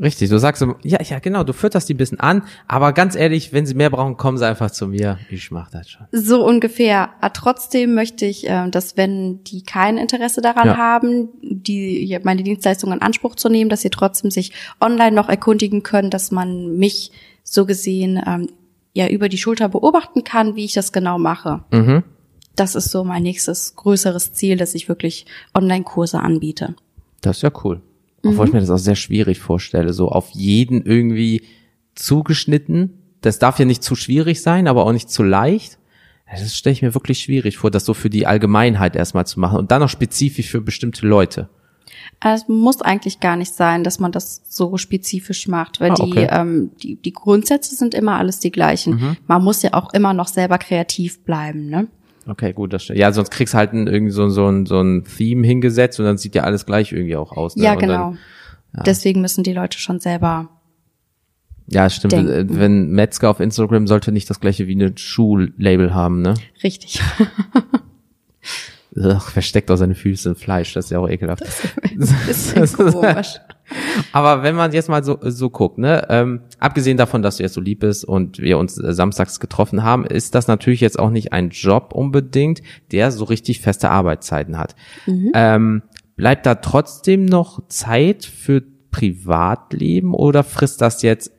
[0.00, 3.16] Richtig, du sagst, so, ja, ja, genau, du fütterst die ein bisschen an, aber ganz
[3.16, 5.18] ehrlich, wenn sie mehr brauchen, kommen sie einfach zu mir.
[5.30, 6.06] Ich mach das schon.
[6.12, 7.10] So ungefähr.
[7.20, 10.76] Aber trotzdem möchte ich, äh, dass wenn die kein Interesse daran Ja.
[10.76, 15.82] haben, die meine Dienstleistungen in Anspruch zu nehmen, dass sie trotzdem sich online noch erkundigen
[15.82, 17.10] können, dass man mich
[17.42, 18.48] so gesehen ähm,
[18.94, 21.64] ja über die Schulter beobachten kann, wie ich das genau mache.
[21.72, 22.04] Mhm.
[22.54, 26.74] Das ist so mein nächstes größeres Ziel, dass ich wirklich Online-Kurse anbiete.
[27.22, 27.80] Das ist ja cool.
[28.22, 31.42] Obwohl ich mir das auch sehr schwierig vorstelle, so auf jeden irgendwie
[31.94, 32.94] zugeschnitten.
[33.20, 35.78] Das darf ja nicht zu schwierig sein, aber auch nicht zu leicht.
[36.30, 39.58] Das stelle ich mir wirklich schwierig vor, das so für die Allgemeinheit erstmal zu machen
[39.58, 41.48] und dann noch spezifisch für bestimmte Leute.
[42.20, 46.02] Es muss eigentlich gar nicht sein, dass man das so spezifisch macht, weil Ah, die,
[46.02, 46.28] okay.
[46.30, 48.94] ähm, die, die Grundsätze sind immer alles die gleichen.
[48.94, 49.16] Mhm.
[49.26, 51.88] Man muss ja auch immer noch selber kreativ bleiben, ne?
[52.30, 52.98] Okay, gut, das stimmt.
[52.98, 56.16] Ja, sonst kriegst halt ein, irgendwie so, so, ein, so ein Theme hingesetzt und dann
[56.16, 57.56] sieht ja alles gleich irgendwie auch aus.
[57.56, 57.64] Ne?
[57.64, 58.14] Ja, genau.
[58.86, 60.48] Deswegen müssen die Leute schon selber.
[61.66, 62.12] Dann, ja, stimmt.
[62.12, 62.56] Denken.
[62.56, 66.34] Wenn Metzger auf Instagram sollte nicht das gleiche wie eine Schuhlabel haben, ne?
[66.62, 67.00] Richtig.
[68.96, 71.44] Ugh, versteckt auch seine Füße in Fleisch, das ist ja auch ekelhaft.
[71.94, 73.40] Bisschen komisch.
[74.12, 77.54] Aber wenn man jetzt mal so, so guckt, ne, ähm, abgesehen davon, dass du jetzt
[77.54, 81.10] so lieb bist und wir uns äh, samstags getroffen haben, ist das natürlich jetzt auch
[81.10, 84.74] nicht ein Job unbedingt, der so richtig feste Arbeitszeiten hat.
[85.34, 85.82] Ähm,
[86.16, 91.32] bleibt da trotzdem noch Zeit für Privatleben oder frisst das jetzt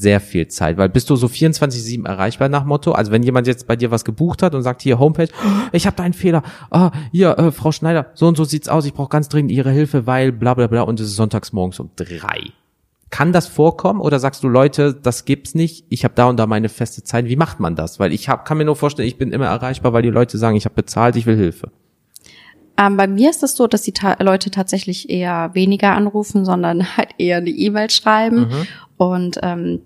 [0.00, 0.76] sehr viel Zeit?
[0.78, 2.92] Weil bist du so 24-7 erreichbar nach Motto?
[2.92, 5.86] Also wenn jemand jetzt bei dir was gebucht hat und sagt, hier Homepage, oh, ich
[5.86, 8.94] habe da einen Fehler, ah, hier, äh, Frau Schneider, so und so sieht's aus, ich
[8.94, 11.90] brauche ganz dringend Ihre Hilfe, weil bla bla bla und es ist sonntags morgens um
[11.96, 12.52] drei.
[13.10, 16.46] Kann das vorkommen oder sagst du, Leute, das gibt's nicht, ich habe da und da
[16.46, 17.26] meine feste Zeit.
[17.26, 17.98] Wie macht man das?
[17.98, 20.56] Weil ich hab, kann mir nur vorstellen, ich bin immer erreichbar, weil die Leute sagen,
[20.56, 21.70] ich habe bezahlt, ich will Hilfe.
[22.78, 26.86] Ähm, bei mir ist es so, dass die ta Leute tatsächlich eher weniger anrufen, sondern
[26.96, 28.50] halt eher eine E-Mail schreiben.
[28.96, 29.80] Und ähm,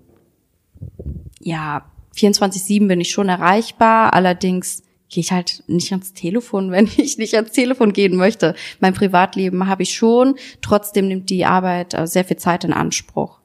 [1.39, 4.13] ja, 24-7 bin ich schon erreichbar.
[4.13, 8.55] Allerdings gehe ich halt nicht ans Telefon, wenn ich nicht ans Telefon gehen möchte.
[8.79, 10.35] Mein Privatleben habe ich schon.
[10.61, 13.39] Trotzdem nimmt die Arbeit äh, sehr viel Zeit in Anspruch.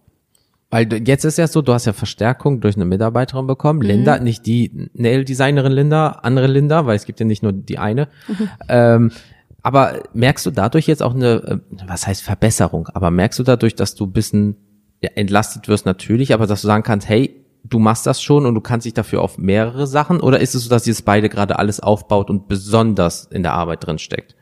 [0.73, 3.81] Weil jetzt ist ja so, du hast ja Verstärkung durch eine Mitarbeiterin bekommen.
[3.81, 3.87] Mhm.
[3.87, 8.09] Linda, nicht die Nail-Designerin Linda, andere Linda, weil es gibt ja nicht nur die eine.
[8.29, 8.49] Mhm.
[8.69, 9.11] Ähm,
[9.63, 12.89] aber merkst du dadurch jetzt auch eine, äh, was heißt Verbesserung?
[12.95, 14.57] Aber merkst du dadurch, dass du ein bisschen
[15.03, 18.55] ja, entlastet wirst natürlich, aber dass du sagen kannst, hey, du machst das schon und
[18.55, 20.21] du kannst dich dafür auf mehrere Sachen?
[20.21, 23.87] Oder ist es so, dass jetzt beide gerade alles aufbaut und besonders in der Arbeit
[23.87, 24.35] drin steckt?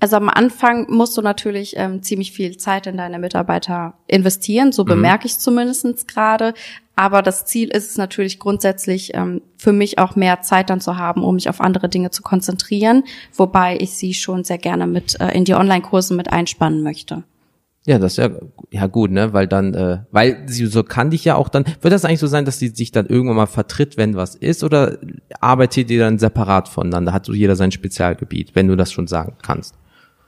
[0.00, 4.84] Also am Anfang musst du natürlich ähm, ziemlich viel Zeit in deine Mitarbeiter investieren, so
[4.84, 6.54] bemerke ich zumindestens gerade.
[6.96, 10.98] Aber das Ziel ist es natürlich grundsätzlich ähm, für mich auch mehr Zeit dann zu
[10.98, 13.04] haben, um mich auf andere Dinge zu konzentrieren,
[13.36, 17.22] wobei ich sie schon sehr gerne mit äh, in die Online-Kurse mit einspannen möchte.
[17.84, 18.30] Ja, das ist ja,
[18.70, 21.92] ja gut, ne, weil dann, äh, weil sie so kann dich ja auch dann, wird
[21.92, 24.98] das eigentlich so sein, dass sie sich dann irgendwann mal vertritt, wenn was ist, oder
[25.40, 27.12] arbeitet ihr dann separat voneinander?
[27.12, 29.74] Hat so jeder sein Spezialgebiet, wenn du das schon sagen kannst?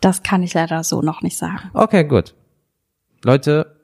[0.00, 1.70] Das kann ich leider so noch nicht sagen.
[1.74, 2.34] Okay, gut.
[3.24, 3.76] Leute,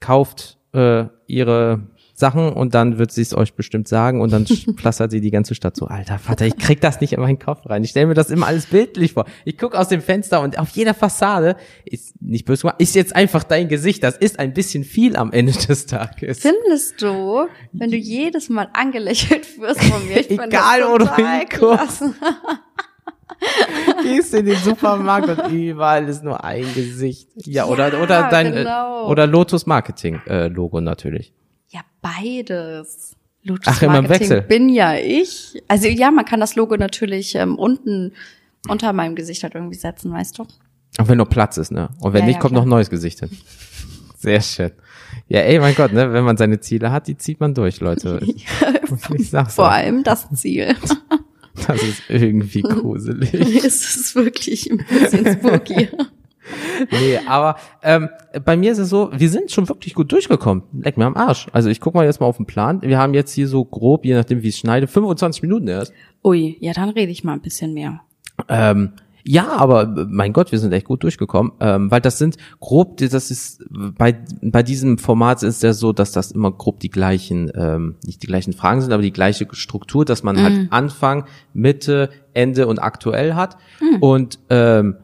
[0.00, 1.80] kauft äh, ihre
[2.18, 5.54] Sachen und dann wird sie es euch bestimmt sagen und dann pflastert sie die ganze
[5.54, 7.84] Stadt so, alter Vater, ich krieg das nicht in meinen Kopf rein.
[7.84, 9.24] Ich stelle mir das immer alles bildlich vor.
[9.44, 13.14] Ich guck aus dem Fenster und auf jeder Fassade ist nicht böse gemacht, ist jetzt
[13.14, 14.02] einfach dein Gesicht.
[14.02, 16.40] Das ist ein bisschen viel am Ende des Tages.
[16.40, 21.14] Findest du, wenn du jedes Mal angelächelt wirst von mir, ich find Egal, wo du
[21.14, 22.04] hinguckst.
[24.02, 27.28] Gehst in den Supermarkt und überall ist nur ein Gesicht.
[27.36, 29.08] Ja, oder Ja, oder dein genau.
[29.08, 31.32] oder Lotus Marketing äh, Logo natürlich.
[31.68, 33.14] Ja, beides.
[33.42, 34.42] Lotus Ach, immer im Marketing Wechsel.
[34.42, 35.62] bin ja ich.
[35.68, 38.12] Also ja, man kann das Logo natürlich ähm, unten
[38.68, 40.46] unter meinem Gesicht halt irgendwie setzen, weißt du?
[40.98, 41.88] Auch wenn noch Platz ist, ne?
[42.00, 42.62] Und wenn Ja, nicht, ja, kommt klar.
[42.62, 43.30] noch ein neues Gesicht hin.
[44.18, 44.72] Sehr schön.
[45.28, 46.12] Ja, ey, mein Gott, ne?
[46.12, 48.20] Wenn man seine Ziele hat, die zieht man durch, Leute.
[49.14, 50.74] Ich sag's Vor allem das Ziel.
[51.66, 53.34] Das ist irgendwie gruselig.
[53.34, 55.88] es ist wirklich ein bisschen spooky.
[56.90, 58.08] Nee, aber ähm,
[58.44, 60.64] bei mir ist es so, wir sind schon wirklich gut durchgekommen.
[60.80, 61.46] Leck mir am Arsch.
[61.52, 62.82] Also ich guck mal jetzt mal auf den Plan.
[62.82, 65.92] Wir haben jetzt hier so grob, je nachdem wie ich schneide, 25 Minuten erst.
[66.24, 68.00] Ui, ja, dann rede ich mal ein bisschen mehr.
[68.48, 68.92] Ähm,
[69.30, 73.30] ja, aber mein Gott, wir sind echt gut durchgekommen, ähm, weil das sind grob, das
[73.30, 77.96] ist bei bei diesem Format ist ja so, dass das immer grob die gleichen, ähm,
[78.06, 82.66] nicht die gleichen Fragen sind, aber die gleiche Struktur, dass man halt Anfang, Mitte, Ende
[82.66, 83.58] und aktuell hat
[84.00, 84.96] und ähm,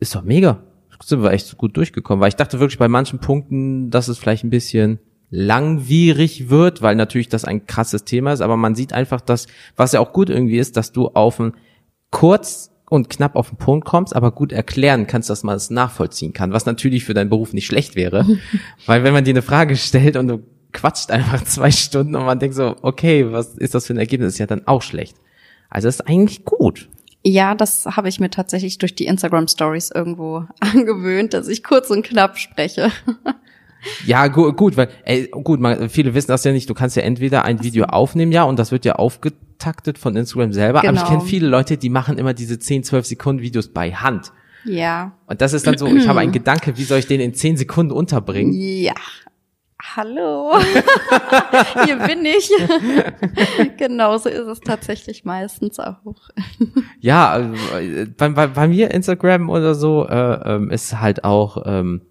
[0.00, 0.62] ist doch mega.
[1.04, 4.42] Sind wir echt gut durchgekommen, weil ich dachte wirklich bei manchen Punkten, dass es vielleicht
[4.42, 4.98] ein bisschen
[5.30, 9.92] langwierig wird, weil natürlich das ein krasses Thema ist, aber man sieht einfach, dass, was
[9.92, 11.54] ja auch gut irgendwie ist, dass du auf ein
[12.10, 16.32] kurz und knapp auf den Punkt kommst, aber gut erklären kannst, dass man es nachvollziehen
[16.32, 18.26] kann, was natürlich für deinen Beruf nicht schlecht wäre,
[18.86, 22.38] weil wenn man dir eine Frage stellt und du quatscht einfach zwei Stunden und man
[22.38, 25.16] denkt so, okay, was ist das für ein Ergebnis, ist ja dann auch schlecht.
[25.68, 26.88] Also ist eigentlich gut.
[27.24, 31.90] Ja, das habe ich mir tatsächlich durch die Instagram Stories irgendwo angewöhnt, dass ich kurz
[31.90, 32.90] und knapp spreche.
[34.04, 37.02] Ja, gu gut, weil, ey, gut, man, viele wissen das ja nicht, du kannst ja
[37.04, 40.98] entweder ein Video aufnehmen, ja, und das wird ja aufgetaktet von Instagram selber, aber ich
[40.98, 41.08] Genau.
[41.08, 44.32] kenne viele Leute, die machen immer diese 10, 12 Sekunden Videos bei Hand.
[44.64, 45.12] Ja.
[45.26, 47.56] Und das ist dann so, ich habe einen Gedanke, wie soll ich den in 10
[47.56, 48.52] Sekunden unterbringen?
[48.52, 48.94] Ja.
[49.80, 50.58] Hallo.
[51.84, 52.50] Hier bin ich.
[53.76, 55.96] Genauso ist es tatsächlich meistens auch.
[57.00, 61.62] Ja, also, äh, bei, bei, bei mir Instagram oder so äh, ähm, ist halt auch,
[61.64, 62.02] ähm,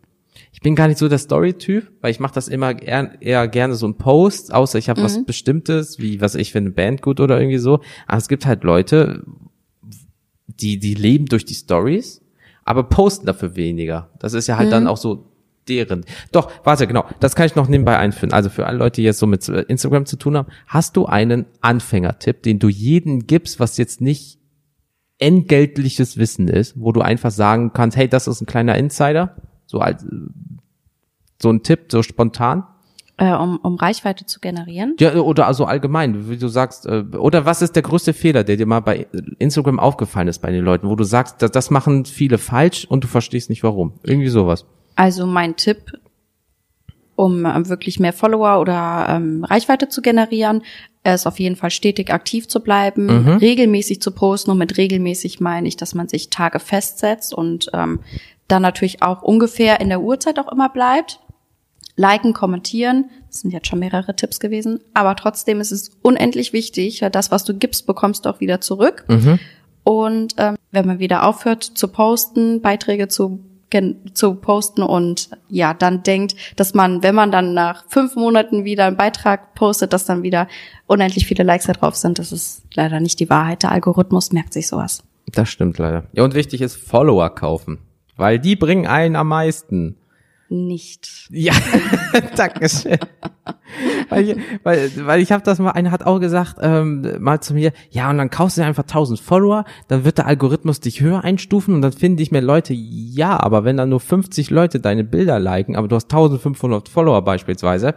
[0.54, 3.76] ich bin gar nicht so der Story-Typ, weil ich mache das immer eher, eher gerne
[3.76, 7.38] so ein Post, außer ich habe was Bestimmtes, wie was ich finde, Band gut oder
[7.40, 7.82] irgendwie so.
[8.08, 9.24] Aber es gibt halt Leute,
[10.48, 12.22] die, die leben durch die Stories,
[12.64, 14.10] aber posten dafür weniger.
[14.20, 15.27] Das ist ja halt dann auch so
[15.70, 16.06] deren.
[16.32, 18.34] Doch, warte, genau, das kann ich noch nebenbei einführen.
[18.34, 21.06] Also für alle Leute, die jetzt so mit äh, Instagram zu tun haben, hast du
[21.06, 24.40] einen Anfängertipp, den du jedem gibst, was jetzt nicht
[25.20, 29.80] entgeltliches Wissen ist, wo du einfach sagen kannst, hey, das ist ein kleiner Insider, so
[29.80, 30.08] als äh,
[31.42, 32.64] so ein Tipp, so spontan.
[33.20, 34.96] Äh, um, um Reichweite zu generieren.
[35.00, 38.58] Ja, oder also allgemein, wie du sagst, äh, oder was ist der größte Fehler, der
[38.58, 39.08] dir mal bei
[39.40, 43.04] Instagram aufgefallen ist bei den Leuten, wo du sagst, das, das machen viele falsch und
[43.04, 43.94] du verstehst nicht warum.
[44.04, 44.68] Irgendwie sowas.
[44.98, 45.98] Also mein Tipp,
[47.16, 50.64] um ähm, wirklich mehr Follower oder ähm, Reichweite zu generieren,
[51.04, 53.08] ist auf jeden Fall stetig aktiv zu bleiben,
[53.38, 54.52] regelmäßig zu posten.
[54.52, 58.02] Und mit regelmäßig meine ich, dass man sich Tage festsetzt und ähm,
[58.50, 61.22] dann natürlich auch ungefähr in der Uhrzeit auch immer bleibt.
[61.96, 67.04] Liken, kommentieren, das sind jetzt schon mehrere Tipps gewesen, aber trotzdem ist es unendlich wichtig,
[67.12, 69.06] das, was du gibst, bekommst du auch wieder zurück.
[69.84, 73.40] Und ähm, wenn man wieder aufhört zu posten, Beiträge zu
[74.14, 78.86] zu posten und ja, dann denkt, dass man, wenn man dann nach fünf Monaten wieder
[78.86, 80.48] einen Beitrag postet, dass dann wieder
[80.86, 82.20] unendlich viele Likes da drauf sind.
[82.20, 83.64] Das ist leider nicht die Wahrheit.
[83.64, 85.04] Der Algorithmus merkt sich sowas.
[85.26, 86.06] Das stimmt leider.
[86.14, 87.80] Ja, und wichtig ist Follower kaufen,
[88.16, 89.98] weil die bringen einen am meisten.
[90.50, 91.28] Nicht.
[91.30, 91.54] Ja,
[92.38, 92.98] Dankeschön.
[94.10, 97.54] weil ich, weil, weil ich habe das mal, einer hat auch gesagt, ähm, mal zu
[97.54, 101.24] mir, ja, und dann kaufst du einfach 1000 Follower, dann wird der Algorithmus dich höher
[101.24, 102.74] einstufen und dann finden dich mehr Leute.
[102.74, 107.22] Ja, aber wenn dann nur 50 Leute deine Bilder liken, aber du hast 1500 Follower
[107.24, 107.96] beispielsweise,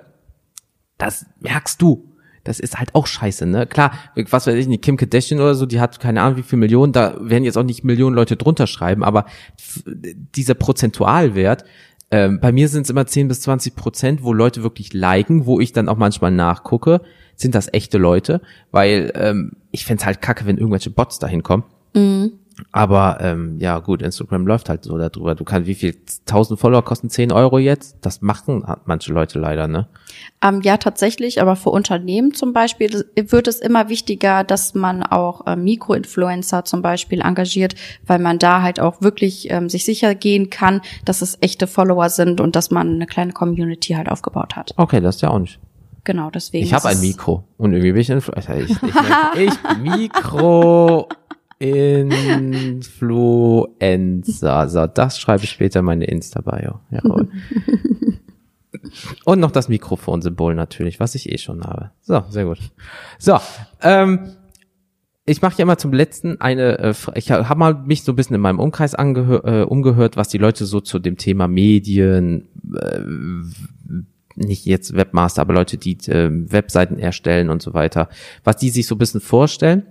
[0.98, 2.06] das merkst du.
[2.42, 3.66] Das ist halt auch scheiße, ne?
[3.66, 6.58] Klar, was weiß ich nicht, Kim Kardashian oder so, die hat keine Ahnung wie viel
[6.58, 9.26] Millionen, da werden jetzt auch nicht Millionen Leute drunter schreiben, aber
[9.86, 11.64] dieser Prozentualwert,
[12.10, 15.60] ähm, bei mir sind es immer 10 bis 20 Prozent, wo Leute wirklich liken, wo
[15.60, 17.00] ich dann auch manchmal nachgucke,
[17.36, 21.64] sind das echte Leute, weil ähm, ich fänd's halt kacke, wenn irgendwelche Bots dahin kommen.
[22.72, 25.34] Aber ähm, ja gut, Instagram läuft halt so darüber.
[25.34, 25.96] Du kannst, wie viel,
[26.26, 27.96] 1000 Follower kosten 10 Euro jetzt?
[28.00, 29.88] Das machen manche Leute leider, ne?
[30.42, 35.46] Ähm, ja, tatsächlich, aber für Unternehmen zum Beispiel wird es immer wichtiger, dass man auch
[35.46, 37.74] äh, Mikroinfluencer zum Beispiel engagiert,
[38.06, 42.08] weil man da halt auch wirklich ähm, sich sicher gehen kann, dass es echte Follower
[42.08, 44.74] sind und dass man eine kleine Community halt aufgebaut hat.
[44.76, 45.58] Okay, das ist ja auch nicht.
[46.04, 46.64] Genau, deswegen.
[46.64, 48.56] Ich habe ein Mikro und irgendwie bin ich Influencer.
[48.60, 51.08] Ich, ich, ich Mikro
[51.60, 52.88] Influencer.
[54.68, 56.80] So, das schreibe ich später in meine Insta-Bio.
[56.90, 57.28] Jawohl.
[59.24, 61.90] Und noch das Mikrofonsymbol natürlich, was ich eh schon habe.
[62.00, 62.58] So, sehr gut.
[63.18, 63.38] So,
[63.82, 64.36] ähm,
[65.26, 68.36] ich mache ja immer zum letzten eine, äh, ich habe mal mich so ein bisschen
[68.36, 73.00] in meinem Umkreis äh, umgehört, was die Leute so zu dem Thema Medien, äh,
[74.36, 78.08] nicht jetzt Webmaster, aber Leute, die äh, Webseiten erstellen und so weiter,
[78.44, 79.84] was die sich so ein bisschen vorstellen.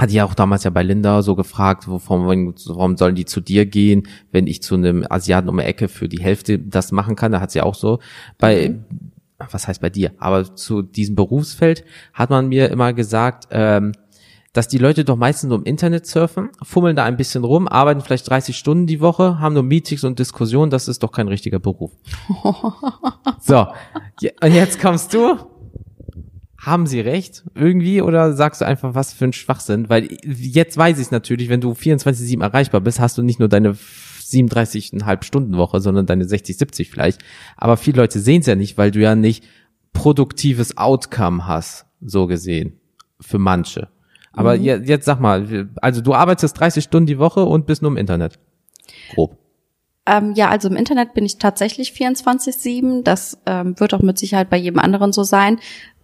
[0.00, 3.66] Hatte ich auch damals ja bei Linda so gefragt, wovon, warum sollen die zu dir
[3.66, 7.32] gehen, wenn ich zu einem Asiaten um die Ecke für die Hälfte das machen kann.
[7.32, 7.98] Da hat sie auch so
[8.38, 8.78] bei,
[9.50, 11.84] was heißt bei dir, aber zu diesem Berufsfeld
[12.14, 13.92] hat man mir immer gesagt, ähm,
[14.54, 18.00] dass die Leute doch meistens nur im Internet surfen, fummeln da ein bisschen rum, arbeiten
[18.00, 21.58] vielleicht 30 Stunden die Woche, haben nur Meetings und Diskussionen, das ist doch kein richtiger
[21.58, 21.92] Beruf.
[23.38, 23.66] so,
[24.40, 25.36] und jetzt kommst du.
[26.60, 29.88] Haben sie recht irgendwie oder sagst du einfach, was für ein Schwachsinn?
[29.88, 33.48] Weil jetzt weiß ich es natürlich, wenn du 24-7 erreichbar bist, hast du nicht nur
[33.48, 37.22] deine 37,5 Stunden Woche, sondern deine 60, 70 vielleicht.
[37.56, 39.44] Aber viele Leute sehen es ja nicht, weil du ja nicht
[39.92, 42.78] produktives Outcome hast, so gesehen.
[43.20, 43.88] Für manche.
[44.32, 47.90] Aber je, jetzt sag mal, also du arbeitest 30 Stunden die Woche und bist nur
[47.90, 48.38] im Internet.
[49.14, 49.36] Grob.
[50.06, 53.02] Ähm, ja, also im Internet bin ich tatsächlich 24-7.
[53.02, 55.58] Das ähm, wird auch mit Sicherheit bei jedem anderen so sein.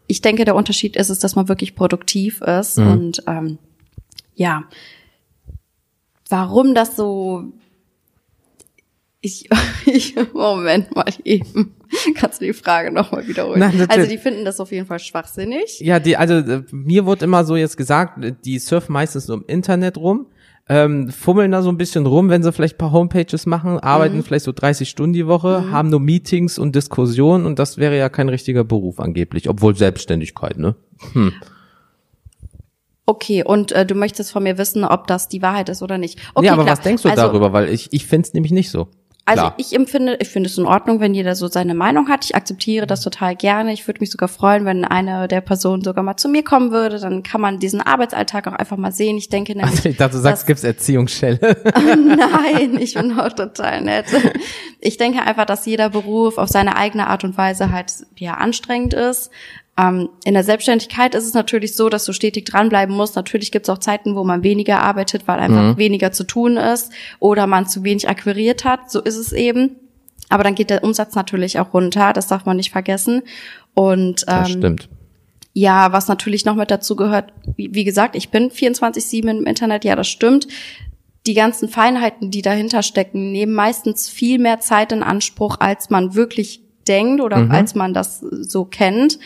[0.07, 2.79] Ich denke, der Unterschied ist es, dass man wirklich produktiv ist.
[2.79, 3.59] Und ähm,
[4.35, 4.65] ja,
[6.29, 7.45] warum das so.
[9.21, 9.49] Ich,
[9.87, 11.75] ich, Moment mal eben.
[12.15, 13.61] Kannst du die Frage nochmal wiederholen?
[13.61, 15.81] Nein, also die finden das auf jeden Fall schwachsinnig.
[15.81, 19.45] Ja, die, also äh, mir wurde immer so jetzt gesagt, die surfen meistens nur im
[19.47, 20.27] Internet rum,
[20.69, 24.23] ähm, fummeln da so ein bisschen rum, wenn sie vielleicht ein paar Homepages machen, arbeiten
[24.23, 28.09] vielleicht so 30 Stunden die Woche, haben nur Meetings und Diskussionen und das wäre ja
[28.09, 30.75] kein richtiger Beruf angeblich, obwohl Selbstständigkeit, ne?
[33.07, 36.19] Okay, und äh, du möchtest von mir wissen, ob das die Wahrheit ist oder nicht.
[36.35, 36.77] Okay, ja, aber klar.
[36.77, 37.53] was denkst du also, darüber?
[37.53, 38.89] Weil ich, ich find's nämlich nicht so.
[39.29, 39.55] Also Klar.
[39.57, 42.25] ich empfinde, ich finde es in Ordnung, wenn jeder so seine Meinung hat.
[42.25, 43.73] Ich akzeptiere das total gerne.
[43.73, 47.01] Ich würde mich sogar freuen, wenn eine der Personen sogar mal zu mir kommen würde.
[47.01, 49.17] Dann kann man diesen Arbeitsalltag auch einfach mal sehen.
[49.17, 51.41] Ich denke nämlich, Also ich dachte, du sagst, gibt's Erziehungsschelle.
[51.75, 54.07] Nein, ich bin auch total nett.
[54.81, 58.95] Ich denke einfach, dass jeder Beruf auf seine eigene Art und Weise halt ja anstrengend
[58.95, 59.33] ist.
[59.79, 63.15] Ähm, in der Selbstständigkeit ist es natürlich so, dass du stetig dranbleiben musst.
[63.15, 66.93] Natürlich gibt es auch Zeiten, wo man weniger arbeitet, weil einfach weniger zu tun ist
[67.19, 68.91] oder man zu wenig akquiriert hat.
[68.91, 69.77] So ist es eben.
[70.29, 72.13] Aber dann geht der Umsatz natürlich auch runter.
[72.13, 73.23] Das darf man nicht vergessen.
[73.75, 74.89] Und Das ähm, stimmt.
[75.53, 79.85] ja, was natürlich noch mit dazu gehört, wie, wie gesagt, ich bin 24-7 im Internet,
[79.85, 80.49] ja, das stimmt.
[81.27, 86.15] Die ganzen Feinheiten, die dahinter stecken, nehmen meistens viel mehr Zeit in Anspruch, als man
[86.15, 89.19] wirklich denkt oder als man das so kennt.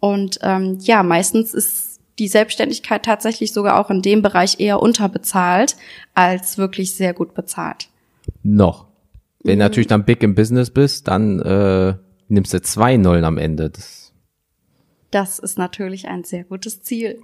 [0.00, 5.76] Und ähm, ja, meistens ist die Selbstständigkeit tatsächlich sogar auch in dem Bereich eher unterbezahlt
[6.14, 7.88] als wirklich sehr gut bezahlt.
[8.42, 8.84] Noch.
[8.84, 8.88] Mhm.
[9.42, 11.94] Wenn du natürlich dann big im Business bist, dann äh,
[12.28, 13.70] nimmst du zwei Nullen am Ende.
[13.70, 14.12] Das,
[15.10, 17.20] Das ist natürlich ein sehr gutes Ziel.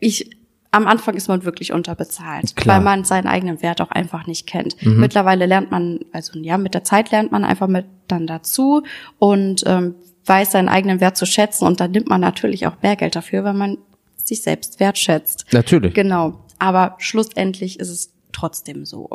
[0.00, 0.30] Ich,
[0.70, 2.76] am Anfang ist man wirklich unterbezahlt, Klar.
[2.76, 4.76] weil man seinen eigenen Wert auch einfach nicht kennt.
[4.82, 8.82] Mittlerweile lernt man, also ja, mit der Zeit lernt man einfach mit dann dazu
[9.18, 9.94] und ähm,
[10.26, 13.44] weiß seinen eigenen Wert zu schätzen und dann nimmt man natürlich auch mehr Geld dafür,
[13.44, 13.78] wenn man
[14.16, 15.46] sich selbst wertschätzt.
[15.52, 15.94] natürlich.
[15.94, 16.44] Genau.
[16.58, 19.10] Aber schlussendlich ist es trotzdem so.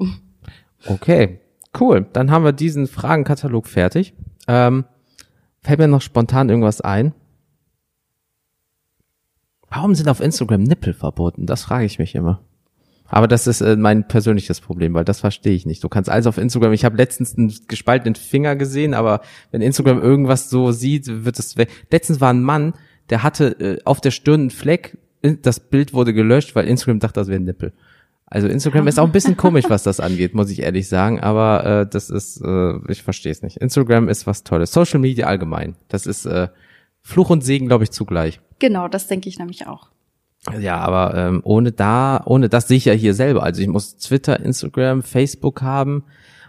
[0.85, 1.39] Okay,
[1.79, 2.05] cool.
[2.11, 4.13] Dann haben wir diesen Fragenkatalog fertig.
[4.47, 4.85] Ähm,
[5.61, 7.13] fällt mir noch spontan irgendwas ein?
[9.69, 11.45] Warum sind auf Instagram Nippel verboten?
[11.45, 12.41] Das frage ich mich immer.
[13.09, 15.83] Aber das ist äh, mein persönliches Problem, weil das verstehe ich nicht.
[15.83, 16.73] Du kannst alles auf Instagram.
[16.73, 21.57] Ich habe letztens einen gespaltenen Finger gesehen, aber wenn Instagram irgendwas so sieht, wird es
[21.57, 21.69] weg.
[21.91, 22.73] Letztens war ein Mann,
[23.09, 24.97] der hatte äh, auf der Stirn einen Fleck.
[25.41, 27.73] Das Bild wurde gelöscht, weil Instagram dachte, das wäre ein Nippel.
[28.29, 31.21] Also Instagram ist auch ein bisschen komisch, was das angeht, muss ich ehrlich sagen.
[31.21, 33.57] Aber äh, das ist, äh, ich verstehe es nicht.
[33.57, 34.73] Instagram ist was Tolles.
[34.73, 35.75] Social Media allgemein.
[35.87, 36.49] Das ist äh,
[37.01, 38.41] Fluch und Segen, glaube ich, zugleich.
[38.59, 39.89] Genau, das denke ich nämlich auch.
[40.60, 43.43] Ja, aber ähm, ohne da, ohne das sehe ich ja hier selber.
[43.43, 46.03] Also ich muss Twitter, Instagram, Facebook haben.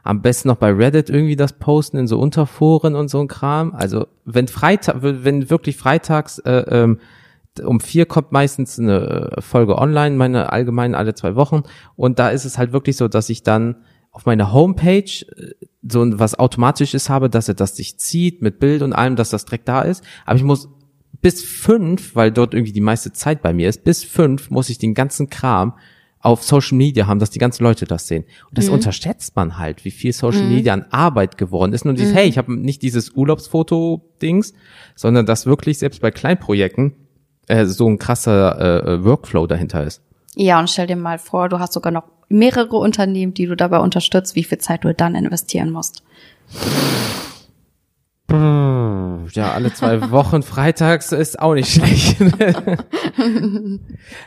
[0.05, 3.75] Am besten noch bei Reddit irgendwie das posten in so Unterforen und so ein Kram.
[3.75, 6.99] Also wenn Freitag, wenn wirklich freitags äh, ähm,
[7.65, 11.65] um vier kommt meistens eine Folge online, meine allgemein alle zwei Wochen.
[11.97, 13.77] Und da ist es halt wirklich so, dass ich dann
[14.13, 18.83] auf meiner Homepage äh, so was Automatisches habe, dass er das sich zieht mit Bild
[18.83, 20.05] und allem, dass das direkt da ist.
[20.25, 20.69] Aber ich muss
[21.21, 24.79] bis fünf, weil dort irgendwie die meiste Zeit bei mir ist, bis fünf muss ich
[24.79, 25.75] den ganzen Kram
[26.21, 28.25] auf Social Media haben, dass die ganzen Leute das sehen.
[28.49, 31.85] Und das unterschätzt man halt, wie viel Social Media an Arbeit geworden ist.
[31.85, 34.53] Nur dieses, hey, ich habe nicht dieses Urlaubsfoto-Dings,
[34.97, 36.95] sondern dass wirklich selbst bei Kleinprojekten
[37.47, 40.03] äh, so ein krasser äh, äh, Workflow dahinter ist.
[40.35, 43.79] Ja, und stell dir mal vor, du hast sogar noch mehrere Unternehmen, die du dabei
[43.79, 46.03] unterstützt, wie viel Zeit du dann investieren musst.
[49.33, 52.17] Ja, alle zwei Wochen freitags ist auch nicht schlecht.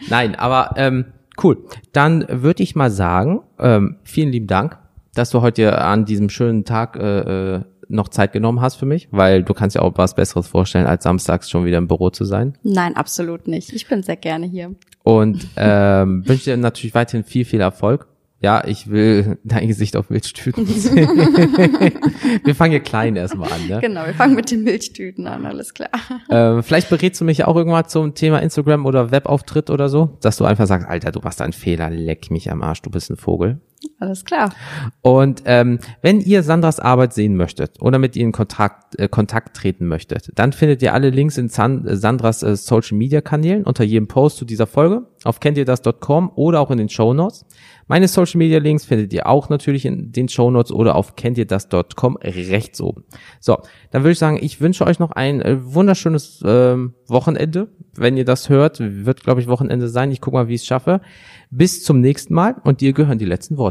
[0.10, 1.06] Nein, aber ähm,
[1.44, 1.66] cool.
[1.92, 4.78] Dann würde ich mal sagen, ähm, vielen lieben Dank,
[5.14, 9.10] dass du heute an diesem schönen Tag äh, äh, noch Zeit genommen hast für mich,
[9.12, 12.26] weil du kannst ja auch was Besseres vorstellen, als samstags schon wieder im Büro zu
[12.26, 12.58] sein.
[12.64, 13.74] Nein, absolut nicht.
[13.74, 14.74] Ich bin sehr gerne hier.
[15.04, 18.08] Und ähm, wünsche dir natürlich weiterhin viel, viel Erfolg.
[18.42, 21.08] Ja, ich will dein Gesicht auf Milchtüten sehen.
[22.44, 23.80] Wir fangen hier klein erstmal an, ne?
[23.82, 25.90] Genau, wir fangen mit den Milchtüten an, alles klar.
[26.30, 30.38] Ähm, vielleicht berätst du mich auch irgendwann zum Thema Instagram oder Webauftritt oder so, dass
[30.38, 33.18] du einfach sagst, Alter, du machst einen Fehler, leck mich am Arsch, du bist ein
[33.18, 33.60] Vogel.
[34.00, 34.54] Alles klar.
[35.02, 39.56] Und ähm, wenn ihr Sandras Arbeit sehen möchtet oder mit ihr in Kontakt, äh, Kontakt
[39.56, 43.64] treten möchtet, dann findet ihr alle Links in San äh, Sandras äh, Social Media Kanälen
[43.64, 47.46] unter jedem Post zu dieser Folge auf kenntierdas.com oder auch in den Show Notes.
[47.88, 52.18] Meine Social Media Links findet ihr auch natürlich in den Show Notes oder auf kenntierdas.com
[52.18, 53.04] rechts oben.
[53.40, 53.60] So,
[53.92, 57.68] dann würde ich sagen, ich wünsche euch noch ein äh, wunderschönes ähm, Wochenende.
[57.94, 60.12] Wenn ihr das hört, wird glaube ich Wochenende sein.
[60.12, 61.02] Ich gucke mal, wie ich es schaffe.
[61.50, 63.71] Bis zum nächsten Mal und dir gehören die letzten Worte.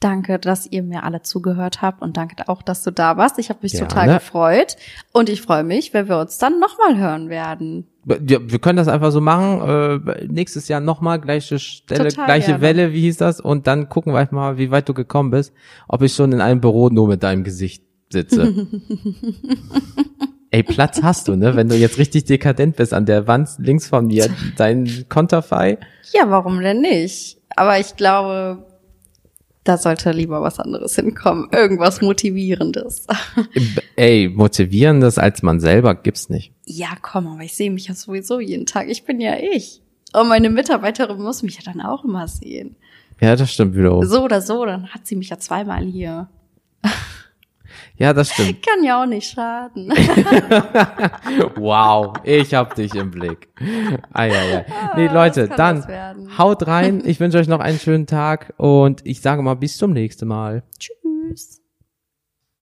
[0.00, 3.36] Danke, dass ihr mir alle zugehört habt und danke auch, dass du da warst.
[3.40, 3.88] Ich habe mich Gerne.
[3.88, 4.76] total gefreut
[5.12, 7.88] und ich freue mich, wenn wir uns dann nochmal hören werden.
[8.06, 9.60] Ja, wir können das einfach so machen.
[10.06, 12.62] Äh, nächstes Jahr nochmal gleiche Stelle, Total gleiche gerne.
[12.62, 13.40] Welle, wie hieß das?
[13.40, 15.52] Und dann gucken wir mal, wie weit du gekommen bist.
[15.88, 18.54] Ob ich schon in einem Büro nur mit deinem Gesicht sitze.
[20.50, 21.56] Ey, Platz hast du, ne?
[21.56, 25.78] Wenn du jetzt richtig dekadent bist an der Wand links von mir, dein Konterfei.
[26.14, 27.38] Ja, warum denn nicht?
[27.54, 28.64] Aber ich glaube,
[29.68, 31.48] da sollte lieber was anderes hinkommen.
[31.52, 33.06] Irgendwas Motivierendes.
[33.96, 36.52] Ey, motivierendes als man selber gibt's nicht.
[36.64, 38.88] ja, komm, aber ich sehe mich ja sowieso jeden Tag.
[38.88, 39.82] Ich bin ja ich.
[40.14, 42.76] Und meine Mitarbeiterin muss mich ja dann auch immer sehen.
[43.20, 44.04] Ja, das stimmt wiederum.
[44.06, 46.28] So oder so, dann hat sie mich ja zweimal hier.
[47.96, 48.64] Ja, das stimmt.
[48.66, 49.92] Kann ja auch nicht schaden.
[51.56, 53.48] Wow, ich hab dich im Blick.
[54.12, 54.64] Eieiei.
[54.96, 55.84] Nee, Ah, Leute, dann
[56.38, 57.02] haut rein.
[57.04, 60.62] Ich wünsche euch noch einen schönen Tag und ich sage mal bis zum nächsten Mal.
[60.78, 61.60] Tschüss.